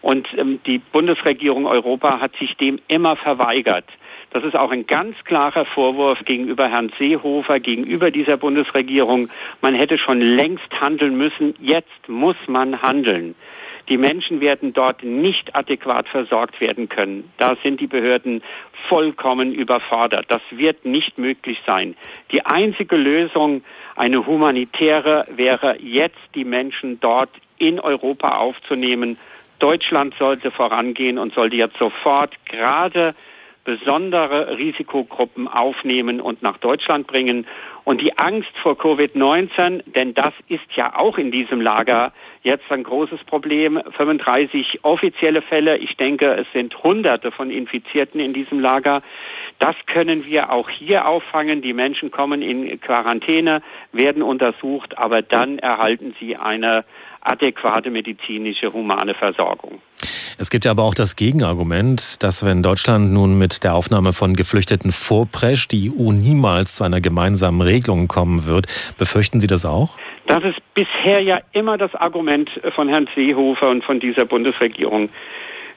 Und 0.00 0.26
ähm, 0.38 0.60
die 0.64 0.78
Bundesregierung 0.78 1.66
Europa 1.66 2.20
hat 2.20 2.34
sich 2.36 2.56
dem 2.56 2.80
immer 2.88 3.16
verweigert. 3.16 3.84
Das 4.30 4.44
ist 4.44 4.54
auch 4.54 4.70
ein 4.70 4.86
ganz 4.86 5.16
klarer 5.24 5.64
Vorwurf 5.64 6.24
gegenüber 6.24 6.68
Herrn 6.68 6.92
Seehofer, 6.98 7.58
gegenüber 7.58 8.10
dieser 8.10 8.36
Bundesregierung. 8.36 9.28
Man 9.60 9.74
hätte 9.74 9.98
schon 9.98 10.20
längst 10.20 10.70
handeln 10.80 11.16
müssen. 11.16 11.54
Jetzt 11.60 12.08
muss 12.08 12.36
man 12.46 12.80
handeln. 12.80 13.34
Die 13.88 13.96
Menschen 13.96 14.40
werden 14.40 14.72
dort 14.72 15.02
nicht 15.02 15.56
adäquat 15.56 16.08
versorgt 16.08 16.60
werden 16.60 16.88
können. 16.88 17.28
Da 17.38 17.56
sind 17.64 17.80
die 17.80 17.88
Behörden 17.88 18.40
vollkommen 18.88 19.52
überfordert. 19.52 20.26
Das 20.28 20.42
wird 20.50 20.84
nicht 20.84 21.18
möglich 21.18 21.58
sein. 21.66 21.96
Die 22.30 22.46
einzige 22.46 22.96
Lösung, 22.96 23.64
eine 23.96 24.26
humanitäre, 24.26 25.26
wäre 25.34 25.76
jetzt 25.80 26.20
die 26.36 26.44
Menschen 26.44 27.00
dort 27.00 27.30
in 27.58 27.80
Europa 27.80 28.36
aufzunehmen. 28.36 29.18
Deutschland 29.58 30.14
sollte 30.18 30.52
vorangehen 30.52 31.18
und 31.18 31.34
sollte 31.34 31.56
jetzt 31.56 31.76
sofort 31.76 32.32
gerade 32.46 33.16
besondere 33.64 34.56
Risikogruppen 34.56 35.48
aufnehmen 35.48 36.20
und 36.20 36.42
nach 36.42 36.58
Deutschland 36.58 37.06
bringen. 37.06 37.46
Und 37.84 38.00
die 38.00 38.18
Angst 38.18 38.50
vor 38.62 38.74
Covid-19, 38.74 39.82
denn 39.94 40.14
das 40.14 40.32
ist 40.48 40.64
ja 40.76 40.96
auch 40.96 41.18
in 41.18 41.30
diesem 41.30 41.60
Lager 41.60 42.12
jetzt 42.42 42.70
ein 42.70 42.82
großes 42.82 43.24
Problem. 43.24 43.80
35 43.96 44.80
offizielle 44.82 45.42
Fälle. 45.42 45.78
Ich 45.78 45.96
denke, 45.96 46.34
es 46.34 46.46
sind 46.52 46.82
Hunderte 46.82 47.32
von 47.32 47.50
Infizierten 47.50 48.20
in 48.20 48.32
diesem 48.32 48.60
Lager. 48.60 49.02
Das 49.58 49.76
können 49.86 50.24
wir 50.24 50.52
auch 50.52 50.68
hier 50.70 51.06
auffangen. 51.06 51.62
Die 51.62 51.72
Menschen 51.72 52.10
kommen 52.10 52.42
in 52.42 52.80
Quarantäne, 52.80 53.62
werden 53.92 54.22
untersucht, 54.22 54.96
aber 54.98 55.22
dann 55.22 55.58
erhalten 55.58 56.14
sie 56.20 56.36
eine 56.36 56.84
adäquate 57.20 57.90
medizinische, 57.90 58.72
humane 58.72 59.14
Versorgung. 59.14 59.80
Es 60.40 60.48
gibt 60.48 60.64
ja 60.64 60.70
aber 60.70 60.84
auch 60.84 60.94
das 60.94 61.16
Gegenargument, 61.16 62.22
dass 62.22 62.46
wenn 62.46 62.62
Deutschland 62.62 63.12
nun 63.12 63.36
mit 63.36 63.62
der 63.62 63.74
Aufnahme 63.74 64.14
von 64.14 64.36
Geflüchteten 64.36 64.90
vorprescht, 64.90 65.70
die 65.70 65.90
EU 65.90 66.12
niemals 66.12 66.76
zu 66.76 66.84
einer 66.84 67.02
gemeinsamen 67.02 67.60
Regelung 67.60 68.08
kommen 68.08 68.46
wird. 68.46 68.66
Befürchten 68.96 69.40
Sie 69.40 69.46
das 69.46 69.66
auch? 69.66 69.98
Das 70.28 70.42
ist 70.42 70.56
bisher 70.72 71.20
ja 71.20 71.40
immer 71.52 71.76
das 71.76 71.94
Argument 71.94 72.48
von 72.74 72.88
Herrn 72.88 73.06
Seehofer 73.14 73.68
und 73.68 73.84
von 73.84 74.00
dieser 74.00 74.24
Bundesregierung. 74.24 75.10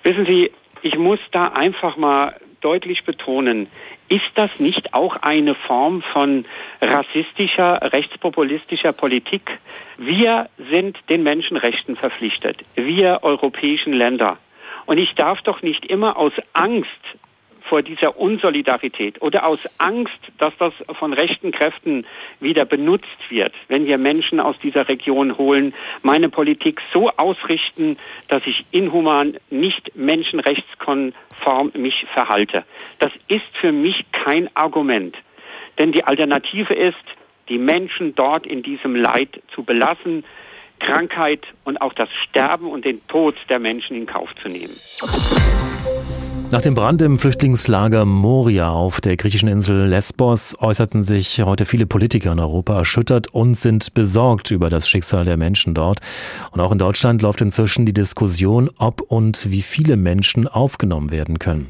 Wissen 0.04 0.26
Sie, 0.26 0.50
ich 0.82 0.98
muss 0.98 1.20
da 1.34 1.48
einfach 1.48 1.98
mal 1.98 2.34
deutlich 2.62 3.04
betonen, 3.04 3.68
ist 4.08 4.32
das 4.36 4.50
nicht 4.60 4.94
auch 4.94 5.18
eine 5.18 5.56
Form 5.56 6.02
von 6.14 6.46
rassistischer, 6.82 7.92
rechtspopulistischer 7.92 8.94
Politik? 8.94 9.42
Wir 9.98 10.48
sind 10.72 10.98
den 11.10 11.24
Menschenrechten 11.24 11.98
verpflichtet, 11.98 12.60
wir 12.76 13.20
europäischen 13.24 13.92
Länder. 13.92 14.38
Und 14.86 14.98
ich 14.98 15.14
darf 15.16 15.42
doch 15.42 15.62
nicht 15.62 15.86
immer 15.86 16.18
aus 16.18 16.34
Angst 16.54 16.90
vor 17.70 17.82
dieser 17.82 18.18
Unsolidarität 18.18 19.22
oder 19.22 19.46
aus 19.46 19.60
Angst, 19.78 20.20
dass 20.38 20.54
das 20.60 20.74
von 21.00 21.14
rechten 21.14 21.52
Kräften 21.52 22.06
wieder 22.40 22.66
benutzt 22.66 23.08
wird, 23.30 23.54
wenn 23.68 23.86
wir 23.86 23.98
Menschen 23.98 24.40
aus 24.40 24.56
dieser 24.62 24.88
Region 24.88 25.38
holen, 25.38 25.74
meine 26.02 26.30
Politik 26.30 26.82
so 26.92 27.10
ausrichten, 27.12 27.98
dass 28.28 28.44
ich 28.46 28.66
inhuman, 28.72 29.38
nicht 29.50 29.96
menschenrechtskonform 29.96 31.72
mich 31.76 32.06
verhalte. 32.14 32.66
Das 33.00 33.12
ist 33.28 33.58
für 33.60 33.72
mich 33.72 34.06
kein 34.12 34.56
Argument. 34.56 35.16
Denn 35.80 35.92
die 35.92 36.04
Alternative 36.04 36.74
ist, 36.74 36.98
die 37.50 37.58
Menschen 37.58 38.16
dort 38.16 38.46
in 38.46 38.62
diesem 38.64 38.96
Leid 38.96 39.42
zu 39.54 39.64
belassen, 39.64 40.24
Krankheit 40.80 41.46
und 41.64 41.82
auch 41.82 41.94
das 41.94 42.10
Sterben 42.24 42.70
und 42.70 42.86
den 42.86 43.06
Tod 43.08 43.36
der 43.50 43.60
Menschen 43.60 43.96
in 43.96 44.06
Kauf 44.06 44.30
zu 44.42 44.50
nehmen. 44.50 44.74
Nach 46.54 46.62
dem 46.62 46.76
Brand 46.76 47.02
im 47.02 47.18
Flüchtlingslager 47.18 48.06
Moria 48.06 48.70
auf 48.70 49.02
der 49.02 49.18
griechischen 49.18 49.50
Insel 49.50 49.88
Lesbos 49.88 50.56
äußerten 50.60 51.02
sich 51.02 51.42
heute 51.42 51.66
viele 51.66 51.88
Politiker 51.88 52.32
in 52.32 52.40
Europa 52.40 52.78
erschüttert 52.78 53.26
und 53.34 53.58
sind 53.58 53.96
besorgt 53.96 54.52
über 54.52 54.70
das 54.70 54.88
Schicksal 54.88 55.26
der 55.26 55.36
Menschen 55.36 55.74
dort. 55.74 56.00
Und 56.52 56.60
auch 56.60 56.72
in 56.72 56.78
Deutschland 56.78 57.24
läuft 57.24 57.42
inzwischen 57.42 57.88
die 57.88 57.94
Diskussion, 57.94 58.70
ob 58.78 59.02
und 59.02 59.50
wie 59.50 59.64
viele 59.64 59.98
Menschen 59.98 60.48
aufgenommen 60.48 61.10
werden 61.10 61.40
können. 61.40 61.70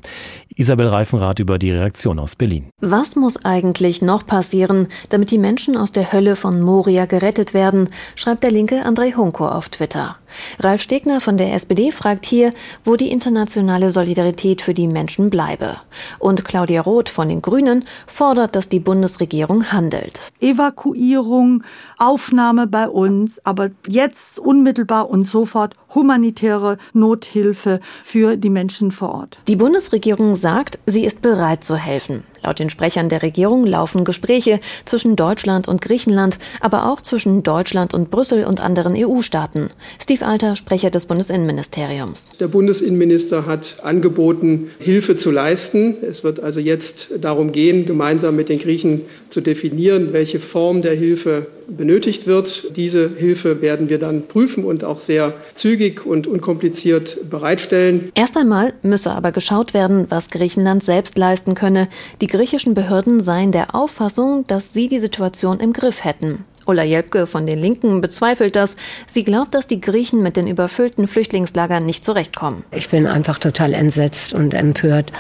Isabel 0.53 0.89
Reifenrath 0.89 1.39
über 1.39 1.59
die 1.59 1.71
Reaktion 1.71 2.19
aus 2.19 2.35
Berlin. 2.35 2.65
Was 2.81 3.15
muss 3.15 3.45
eigentlich 3.45 4.01
noch 4.01 4.25
passieren, 4.25 4.89
damit 5.09 5.31
die 5.31 5.37
Menschen 5.37 5.77
aus 5.77 5.93
der 5.93 6.11
Hölle 6.11 6.35
von 6.35 6.59
Moria 6.59 7.05
gerettet 7.05 7.53
werden, 7.53 7.87
schreibt 8.17 8.43
der 8.43 8.51
linke 8.51 8.85
André 8.85 9.15
Hunko 9.15 9.47
auf 9.47 9.69
Twitter. 9.69 10.17
Ralf 10.59 10.81
Stegner 10.81 11.21
von 11.21 11.37
der 11.37 11.53
SPD 11.53 11.91
fragt 11.91 12.25
hier, 12.25 12.53
wo 12.83 12.95
die 12.95 13.11
internationale 13.11 13.91
Solidarität 13.91 14.61
für 14.61 14.73
die 14.73 14.87
Menschen 14.87 15.29
bleibe. 15.29 15.77
Und 16.19 16.45
Claudia 16.45 16.81
Roth 16.81 17.09
von 17.09 17.29
den 17.29 17.41
Grünen 17.41 17.85
fordert, 18.07 18.55
dass 18.55 18.69
die 18.69 18.79
Bundesregierung 18.79 19.71
handelt. 19.71 20.31
Evakuierung, 20.39 21.63
Aufnahme 21.97 22.67
bei 22.67 22.87
uns, 22.87 23.43
aber 23.45 23.71
jetzt 23.87 24.39
unmittelbar 24.39 25.09
und 25.09 25.23
sofort 25.23 25.75
humanitäre 25.93 26.77
Nothilfe 26.93 27.79
für 28.03 28.37
die 28.37 28.49
Menschen 28.49 28.91
vor 28.91 29.13
Ort. 29.13 29.39
Die 29.47 29.55
Bundesregierung 29.55 30.35
sagt, 30.35 30.79
sie 30.85 31.05
ist 31.05 31.21
bereit 31.21 31.63
zu 31.63 31.75
helfen. 31.75 32.23
Laut 32.43 32.59
den 32.59 32.69
Sprechern 32.69 33.07
der 33.07 33.21
Regierung 33.21 33.65
laufen 33.65 34.03
Gespräche 34.03 34.59
zwischen 34.83 35.15
Deutschland 35.15 35.67
und 35.67 35.81
Griechenland, 35.81 36.37
aber 36.59 36.91
auch 36.91 37.01
zwischen 37.01 37.41
Deutschland 37.41 37.93
und 37.93 38.11
Brüssel 38.11 38.45
und 38.45 38.59
anderen 38.59 38.95
EU-Staaten. 38.97 39.69
Steve 40.01 40.25
Alter, 40.25 40.57
Sprecher 40.57 40.89
des 40.89 41.05
Bundesinnenministeriums. 41.05 42.31
Der 42.39 42.49
Bundesinnenminister 42.49 43.45
hat 43.45 43.77
angeboten, 43.83 44.71
Hilfe 44.79 45.15
zu 45.15 45.31
leisten. 45.31 45.95
Es 46.01 46.25
wird 46.25 46.41
also 46.41 46.59
jetzt 46.59 47.11
darum 47.21 47.53
gehen, 47.53 47.85
gemeinsam 47.85 48.35
mit 48.35 48.49
den 48.49 48.59
Griechen 48.59 49.01
zu 49.33 49.41
definieren, 49.41 50.13
welche 50.13 50.39
Form 50.39 50.81
der 50.81 50.93
Hilfe 50.93 51.47
benötigt 51.67 52.27
wird. 52.27 52.75
Diese 52.77 53.09
Hilfe 53.17 53.61
werden 53.61 53.89
wir 53.89 53.97
dann 53.97 54.27
prüfen 54.27 54.63
und 54.63 54.83
auch 54.83 54.99
sehr 54.99 55.33
zügig 55.55 56.05
und 56.05 56.27
unkompliziert 56.27 57.29
bereitstellen. 57.29 58.11
Erst 58.15 58.37
einmal 58.37 58.73
müsse 58.83 59.11
aber 59.11 59.31
geschaut 59.31 59.73
werden, 59.73 60.05
was 60.09 60.29
Griechenland 60.29 60.83
selbst 60.83 61.17
leisten 61.17 61.55
könne. 61.55 61.87
Die 62.21 62.27
griechischen 62.27 62.75
Behörden 62.75 63.21
seien 63.21 63.51
der 63.51 63.75
Auffassung, 63.75 64.45
dass 64.47 64.71
sie 64.73 64.87
die 64.87 64.99
Situation 64.99 65.59
im 65.59 65.73
Griff 65.73 66.03
hätten. 66.03 66.45
Ulla 66.65 66.83
Jelpke 66.83 67.27
von 67.27 67.45
den 67.45 67.59
Linken 67.59 67.99
bezweifelt 67.99 68.55
das. 68.55 68.77
Sie 69.05 69.23
glaubt, 69.23 69.53
dass 69.53 69.67
die 69.67 69.81
Griechen 69.81 70.23
mit 70.23 70.37
den 70.37 70.47
überfüllten 70.47 71.07
Flüchtlingslagern 71.07 71.85
nicht 71.85 72.05
zurechtkommen. 72.05 72.63
Ich 72.71 72.89
bin 72.89 73.05
einfach 73.05 73.39
total 73.39 73.73
entsetzt 73.73 74.33
und 74.33 74.53
empört 74.53 75.11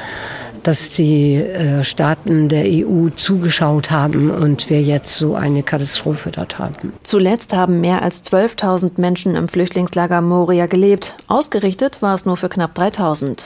dass 0.63 0.89
die 0.89 1.35
äh, 1.35 1.83
Staaten 1.83 2.49
der 2.49 2.65
EU 2.65 3.09
zugeschaut 3.15 3.91
haben 3.91 4.31
und 4.31 4.69
wir 4.69 4.81
jetzt 4.81 5.15
so 5.15 5.35
eine 5.35 5.63
Katastrophe 5.63 6.31
dort 6.31 6.57
haben. 6.59 6.93
Zuletzt 7.03 7.55
haben 7.55 7.81
mehr 7.81 8.01
als 8.01 8.23
12.000 8.23 8.91
Menschen 8.97 9.35
im 9.35 9.47
Flüchtlingslager 9.47 10.21
Moria 10.21 10.65
gelebt. 10.65 11.15
Ausgerichtet 11.27 12.01
war 12.01 12.15
es 12.15 12.25
nur 12.25 12.37
für 12.37 12.49
knapp 12.49 12.77
3.000. 12.77 13.43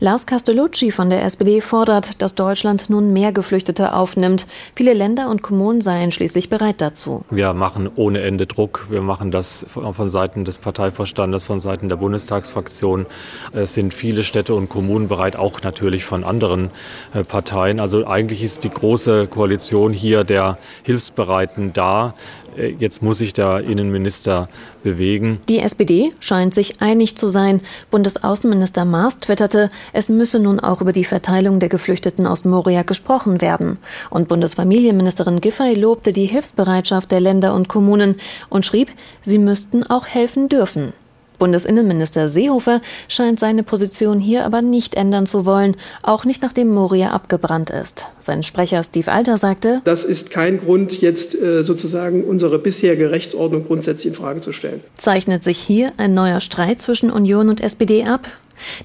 Lars 0.00 0.26
Castellucci 0.26 0.90
von 0.90 1.10
der 1.10 1.24
SPD 1.24 1.60
fordert, 1.60 2.22
dass 2.22 2.34
Deutschland 2.34 2.90
nun 2.90 3.12
mehr 3.12 3.32
Geflüchtete 3.32 3.94
aufnimmt. 3.94 4.46
Viele 4.74 4.94
Länder 4.94 5.28
und 5.30 5.42
Kommunen 5.42 5.80
seien 5.80 6.12
schließlich 6.12 6.48
bereit 6.48 6.80
dazu. 6.80 7.24
Wir 7.30 7.52
machen 7.52 7.90
ohne 7.94 8.20
Ende 8.20 8.46
Druck. 8.46 8.86
Wir 8.88 9.02
machen 9.02 9.30
das 9.30 9.66
von 9.68 10.08
Seiten 10.08 10.44
des 10.44 10.58
Parteivorstandes, 10.58 11.44
von 11.44 11.60
Seiten 11.60 11.88
der 11.88 11.96
Bundestagsfraktion. 11.96 13.06
Es 13.52 13.74
sind 13.74 13.92
viele 13.94 14.22
Städte 14.22 14.54
und 14.54 14.68
Kommunen 14.68 15.08
bereit, 15.08 15.36
auch 15.36 15.62
natürlich 15.62 16.04
von 16.04 16.24
anderen 16.24 16.53
anderen 16.54 16.70
äh, 17.12 17.24
Parteien. 17.24 17.80
Also 17.80 18.06
eigentlich 18.06 18.42
ist 18.42 18.64
die 18.64 18.70
große 18.70 19.26
Koalition 19.26 19.92
hier 19.92 20.24
der 20.24 20.58
Hilfsbereiten 20.82 21.72
da. 21.72 22.14
Äh, 22.56 22.74
jetzt 22.78 23.02
muss 23.02 23.18
sich 23.18 23.32
der 23.32 23.60
Innenminister 23.60 24.48
bewegen. 24.82 25.40
Die 25.48 25.60
SPD 25.60 26.12
scheint 26.20 26.54
sich 26.54 26.80
einig 26.80 27.16
zu 27.16 27.28
sein. 27.28 27.60
Bundesaußenminister 27.90 28.84
Maas 28.84 29.18
twitterte, 29.18 29.70
es 29.92 30.08
müsse 30.08 30.38
nun 30.38 30.60
auch 30.60 30.80
über 30.80 30.92
die 30.92 31.04
Verteilung 31.04 31.60
der 31.60 31.68
Geflüchteten 31.68 32.26
aus 32.26 32.44
Moria 32.44 32.82
gesprochen 32.82 33.40
werden. 33.40 33.78
Und 34.10 34.28
Bundesfamilienministerin 34.28 35.40
Giffey 35.40 35.74
lobte 35.74 36.12
die 36.12 36.26
Hilfsbereitschaft 36.26 37.10
der 37.10 37.20
Länder 37.20 37.54
und 37.54 37.68
Kommunen 37.68 38.16
und 38.48 38.64
schrieb, 38.64 38.90
sie 39.22 39.38
müssten 39.38 39.84
auch 39.84 40.06
helfen 40.06 40.48
dürfen. 40.48 40.92
Bundesinnenminister 41.38 42.28
Seehofer 42.28 42.80
scheint 43.08 43.40
seine 43.40 43.62
Position 43.62 44.20
hier 44.20 44.44
aber 44.44 44.62
nicht 44.62 44.94
ändern 44.94 45.26
zu 45.26 45.44
wollen, 45.44 45.76
auch 46.02 46.24
nicht 46.24 46.42
nachdem 46.42 46.72
Moria 46.72 47.10
abgebrannt 47.10 47.70
ist. 47.70 48.06
Sein 48.18 48.42
Sprecher 48.42 48.82
Steve 48.82 49.10
Alter 49.10 49.38
sagte, 49.38 49.80
das 49.84 50.04
ist 50.04 50.30
kein 50.30 50.58
Grund, 50.58 51.00
jetzt 51.00 51.34
äh, 51.34 51.62
sozusagen 51.62 52.24
unsere 52.24 52.58
bisherige 52.58 53.10
Rechtsordnung 53.10 53.66
grundsätzlich 53.66 54.12
in 54.12 54.14
Frage 54.14 54.40
zu 54.40 54.52
stellen. 54.52 54.80
Zeichnet 54.96 55.42
sich 55.42 55.58
hier 55.58 55.92
ein 55.96 56.14
neuer 56.14 56.40
Streit 56.40 56.80
zwischen 56.80 57.10
Union 57.10 57.48
und 57.48 57.60
SPD 57.60 58.04
ab? 58.04 58.28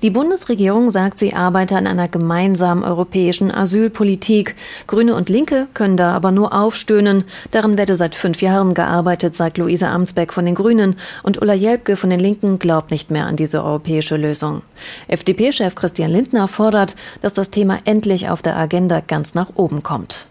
Die 0.02 0.10
Bundesregierung 0.10 0.92
sagt, 0.92 1.20
sie 1.20 1.34
arbeite 1.34 1.76
an 1.76 1.88
einer 1.88 2.08
gemeinsamen 2.08 2.84
europäischen 2.84 3.54
Asylpolitik. 3.54 4.56
Grüne 4.88 5.16
und 5.16 5.30
Linke 5.30 5.68
können 5.74 5.98
da 5.98 6.14
aber 6.14 6.32
nur 6.32 6.54
aufstöhnen. 6.54 7.26
Daran 7.52 7.78
werde 7.78 7.96
seit 7.96 8.16
fünf 8.16 8.42
Jahren 8.42 8.74
gearbeitet, 8.74 9.36
sagt 9.36 9.58
Luise 9.58 9.88
Amtsbeck 9.88 10.34
von 10.34 10.46
den 10.46 10.56
Grünen. 10.56 10.96
Und 11.24 11.42
Ulla 11.42 11.54
Jelpke 11.54 11.96
von 11.96 12.10
den 12.10 12.20
Linken 12.20 12.60
glaubt 12.60 12.92
nicht 12.92 13.12
mehr 13.12 13.26
an 13.26 13.36
diese 13.36 13.64
europäische 13.64 14.18
Lösung. 14.18 14.62
FDP-Chef 15.08 15.76
Christian 15.76 16.12
Lindner 16.12 16.48
fordert, 16.48 16.96
dass 17.22 17.34
das 17.34 17.52
Thema 17.52 17.80
endlich 17.86 18.30
auf 18.30 18.42
der 18.42 18.58
Agenda 18.58 19.02
ganz 19.06 19.36
nach 19.36 19.52
oben 19.56 19.84
kommt. 19.84 20.28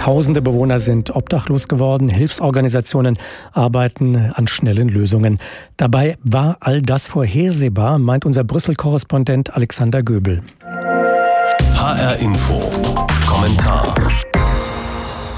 Tausende 0.00 0.40
Bewohner 0.40 0.80
sind 0.80 1.14
obdachlos 1.14 1.68
geworden. 1.68 2.08
Hilfsorganisationen 2.08 3.18
arbeiten 3.52 4.16
an 4.16 4.46
schnellen 4.46 4.88
Lösungen. 4.88 5.38
Dabei 5.76 6.16
war 6.24 6.56
all 6.60 6.80
das 6.80 7.06
vorhersehbar, 7.06 7.98
meint 7.98 8.24
unser 8.24 8.42
Brüssel-Korrespondent 8.42 9.52
Alexander 9.52 10.02
Göbel. 10.02 10.42
HR 11.74 12.16
Info. 12.18 12.62
Kommentar. 13.26 13.94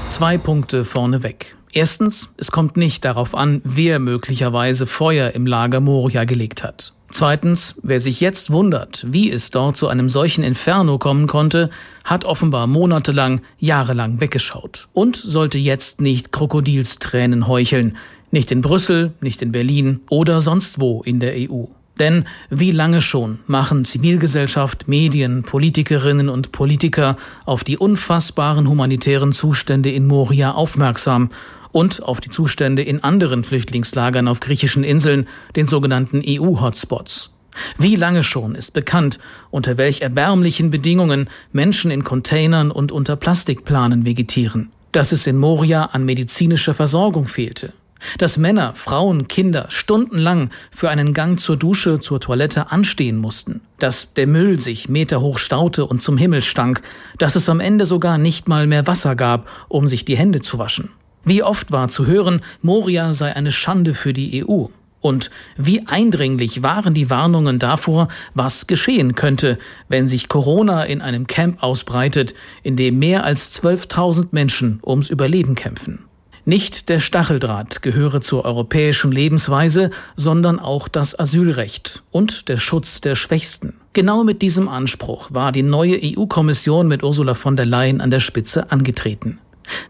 Zwei 0.07 0.37
Punkte 0.37 0.85
vorneweg. 0.85 1.57
Erstens, 1.75 2.29
es 2.37 2.51
kommt 2.51 2.77
nicht 2.77 3.03
darauf 3.03 3.33
an, 3.33 3.59
wer 3.63 3.97
möglicherweise 3.97 4.85
Feuer 4.85 5.31
im 5.31 5.47
Lager 5.47 5.79
Moria 5.79 6.23
gelegt 6.23 6.63
hat. 6.63 6.93
Zweitens, 7.09 7.79
wer 7.81 7.99
sich 7.99 8.21
jetzt 8.21 8.51
wundert, 8.51 9.05
wie 9.09 9.31
es 9.31 9.49
dort 9.49 9.75
zu 9.75 9.87
einem 9.87 10.07
solchen 10.07 10.43
Inferno 10.43 10.99
kommen 10.99 11.25
konnte, 11.25 11.71
hat 12.03 12.25
offenbar 12.25 12.67
monatelang, 12.67 13.41
jahrelang 13.57 14.21
weggeschaut 14.21 14.87
und 14.93 15.15
sollte 15.15 15.57
jetzt 15.57 15.99
nicht 15.99 16.31
Krokodilstränen 16.31 17.47
heucheln, 17.47 17.97
nicht 18.29 18.51
in 18.51 18.61
Brüssel, 18.61 19.13
nicht 19.19 19.41
in 19.41 19.51
Berlin 19.51 20.01
oder 20.09 20.41
sonst 20.41 20.79
wo 20.79 21.01
in 21.01 21.19
der 21.19 21.33
EU. 21.35 21.65
Denn 21.99 22.25
wie 22.49 22.71
lange 22.71 23.01
schon 23.01 23.39
machen 23.45 23.85
Zivilgesellschaft, 23.85 24.87
Medien, 24.87 25.43
Politikerinnen 25.43 26.29
und 26.29 26.51
Politiker 26.51 27.17
auf 27.45 27.63
die 27.63 27.77
unfassbaren 27.77 28.67
humanitären 28.67 29.31
Zustände 29.31 29.91
in 29.91 30.07
Moria 30.07 30.51
aufmerksam 30.53 31.29
und 31.73 32.01
auf 32.01 32.21
die 32.21 32.29
Zustände 32.29 32.81
in 32.81 33.03
anderen 33.03 33.43
Flüchtlingslagern 33.43 34.29
auf 34.29 34.39
griechischen 34.39 34.85
Inseln, 34.85 35.27
den 35.57 35.67
sogenannten 35.67 36.23
EU-Hotspots. 36.25 37.33
Wie 37.77 37.95
lange 37.95 38.23
schon 38.23 38.55
ist 38.55 38.71
bekannt, 38.71 39.19
unter 39.51 39.77
welch 39.77 40.01
erbärmlichen 40.01 40.71
Bedingungen 40.71 41.29
Menschen 41.51 41.91
in 41.91 42.03
Containern 42.03 42.71
und 42.71 42.91
unter 42.91 43.15
Plastikplanen 43.15 44.05
vegetieren, 44.05 44.71
dass 44.91 45.11
es 45.11 45.27
in 45.27 45.37
Moria 45.37 45.85
an 45.85 46.05
medizinischer 46.05 46.73
Versorgung 46.73 47.27
fehlte, 47.27 47.73
dass 48.17 48.37
Männer, 48.37 48.73
Frauen, 48.75 49.27
Kinder 49.27 49.65
stundenlang 49.69 50.49
für 50.71 50.89
einen 50.89 51.13
Gang 51.13 51.39
zur 51.39 51.57
Dusche, 51.57 51.99
zur 51.99 52.19
Toilette 52.19 52.71
anstehen 52.71 53.17
mussten, 53.17 53.61
dass 53.79 54.13
der 54.13 54.27
Müll 54.27 54.59
sich 54.59 54.89
meterhoch 54.89 55.37
staute 55.37 55.85
und 55.85 56.01
zum 56.01 56.17
Himmel 56.17 56.41
stank, 56.41 56.81
dass 57.17 57.35
es 57.35 57.49
am 57.49 57.59
Ende 57.59 57.85
sogar 57.85 58.17
nicht 58.17 58.47
mal 58.47 58.67
mehr 58.67 58.87
Wasser 58.87 59.15
gab, 59.15 59.47
um 59.69 59.87
sich 59.87 60.05
die 60.05 60.17
Hände 60.17 60.41
zu 60.41 60.57
waschen. 60.57 60.89
Wie 61.25 61.43
oft 61.43 61.71
war 61.71 61.87
zu 61.87 62.05
hören, 62.05 62.41
Moria 62.61 63.13
sei 63.13 63.35
eine 63.35 63.51
Schande 63.51 63.93
für 63.93 64.13
die 64.13 64.45
EU. 64.45 64.65
Und 64.99 65.31
wie 65.57 65.85
eindringlich 65.85 66.63
waren 66.63 66.93
die 66.93 67.09
Warnungen 67.09 67.59
davor, 67.59 68.07
was 68.33 68.67
geschehen 68.67 69.15
könnte, 69.15 69.57
wenn 69.89 70.07
sich 70.07 70.29
Corona 70.29 70.83
in 70.85 71.01
einem 71.01 71.27
Camp 71.27 71.61
ausbreitet, 71.61 72.33
in 72.63 72.77
dem 72.77 72.99
mehr 72.99 73.25
als 73.25 73.61
12.000 73.61 74.29
Menschen 74.31 74.79
ums 74.85 75.09
Überleben 75.09 75.55
kämpfen. 75.55 76.05
Nicht 76.45 76.89
der 76.89 76.99
Stacheldraht 76.99 77.81
gehöre 77.81 78.19
zur 78.19 78.43
europäischen 78.43 79.13
Lebensweise, 79.13 79.91
sondern 80.17 80.59
auch 80.59 80.89
das 80.89 81.17
Asylrecht 81.17 82.03
und 82.11 82.49
der 82.49 82.57
Schutz 82.57 82.99
der 82.99 83.15
Schwächsten. 83.15 83.75
Genau 83.93 84.25
mit 84.25 84.41
diesem 84.41 84.67
Anspruch 84.67 85.29
war 85.31 85.53
die 85.53 85.63
neue 85.63 85.97
EU-Kommission 86.01 86.87
mit 86.87 87.01
Ursula 87.01 87.33
von 87.33 87.55
der 87.55 87.65
Leyen 87.65 88.01
an 88.01 88.09
der 88.09 88.19
Spitze 88.19 88.71
angetreten. 88.71 89.39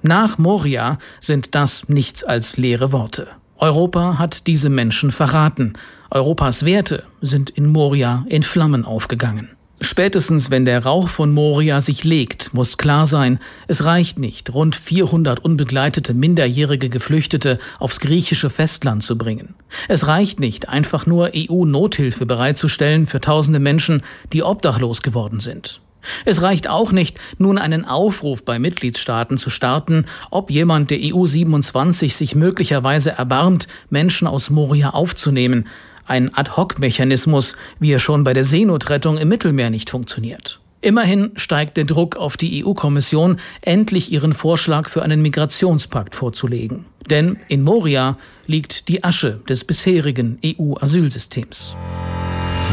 Nach 0.02 0.38
Moria 0.38 0.98
sind 1.20 1.56
das 1.56 1.90
nichts 1.90 2.24
als 2.24 2.58
leere 2.58 2.92
Worte. 2.92 3.28
Europa 3.58 4.18
hat 4.20 4.48
diese 4.48 4.70
Menschen 4.70 5.12
verraten. 5.12 5.74
Europas 6.12 6.66
Werte 6.66 7.04
sind 7.22 7.50
in 7.50 7.68
Moria 7.68 8.26
in 8.28 8.44
Flammen 8.44 8.86
aufgegangen. 8.86 9.50
Spätestens 9.82 10.50
wenn 10.50 10.66
der 10.66 10.86
Rauch 10.86 11.10
von 11.10 11.34
Moria 11.34 11.82
sich 11.82 12.04
legt, 12.04 12.54
muss 12.54 12.78
klar 12.78 13.06
sein, 13.06 13.40
es 13.68 13.84
reicht 13.84 14.18
nicht, 14.18 14.54
rund 14.54 14.76
400 14.76 15.44
unbegleitete 15.44 16.14
minderjährige 16.14 16.90
Geflüchtete 16.90 17.60
aufs 17.80 18.00
griechische 18.00 18.50
Festland 18.50 19.04
zu 19.04 19.18
bringen. 19.18 19.56
Es 19.90 20.08
reicht 20.08 20.40
nicht, 20.40 20.70
einfach 20.70 21.06
nur 21.06 21.32
EU-Nothilfe 21.36 22.26
bereitzustellen 22.26 23.08
für 23.08 23.20
tausende 23.20 23.60
Menschen, 23.60 24.04
die 24.32 24.44
obdachlos 24.44 25.02
geworden 25.02 25.40
sind. 25.40 25.82
Es 26.26 26.42
reicht 26.42 26.70
auch 26.70 26.92
nicht, 26.92 27.20
nun 27.38 27.58
einen 27.58 27.86
Aufruf 27.86 28.46
bei 28.46 28.60
Mitgliedstaaten 28.60 29.38
zu 29.38 29.50
starten, 29.50 30.06
ob 30.32 30.52
jemand 30.52 30.92
der 30.92 31.00
EU 31.02 31.26
27 31.26 32.16
sich 32.16 32.36
möglicherweise 32.36 33.12
erbarmt, 33.12 33.68
Menschen 33.90 34.28
aus 34.28 34.50
Moria 34.50 34.92
aufzunehmen, 34.92 35.68
ein 36.06 36.34
Ad-hoc-Mechanismus, 36.34 37.56
wie 37.80 37.92
er 37.92 38.00
schon 38.00 38.24
bei 38.24 38.34
der 38.34 38.46
Seenotrettung 38.46 39.18
im 39.18 39.30
Mittelmeer 39.30 39.70
nicht 39.70 39.90
funktioniert. 39.90 40.60
Immerhin 40.82 41.32
steigt 41.38 41.78
der 41.78 41.86
Druck 41.86 42.18
auf 42.18 42.36
die 42.36 42.66
EU-Kommission, 42.66 43.40
endlich 43.62 44.12
ihren 44.12 44.34
Vorschlag 44.34 44.90
für 44.90 45.02
einen 45.02 45.22
Migrationspakt 45.22 46.14
vorzulegen. 46.14 46.86
Denn 47.10 47.38
in 47.48 47.64
Moria 47.64 48.18
liegt 48.48 48.90
die 48.90 49.02
Asche 49.02 49.40
des 49.48 49.64
bisherigen 49.64 50.40
EU-Asylsystems. 50.46 51.78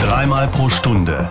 Dreimal 0.00 0.48
pro 0.48 0.68
Stunde 0.68 1.30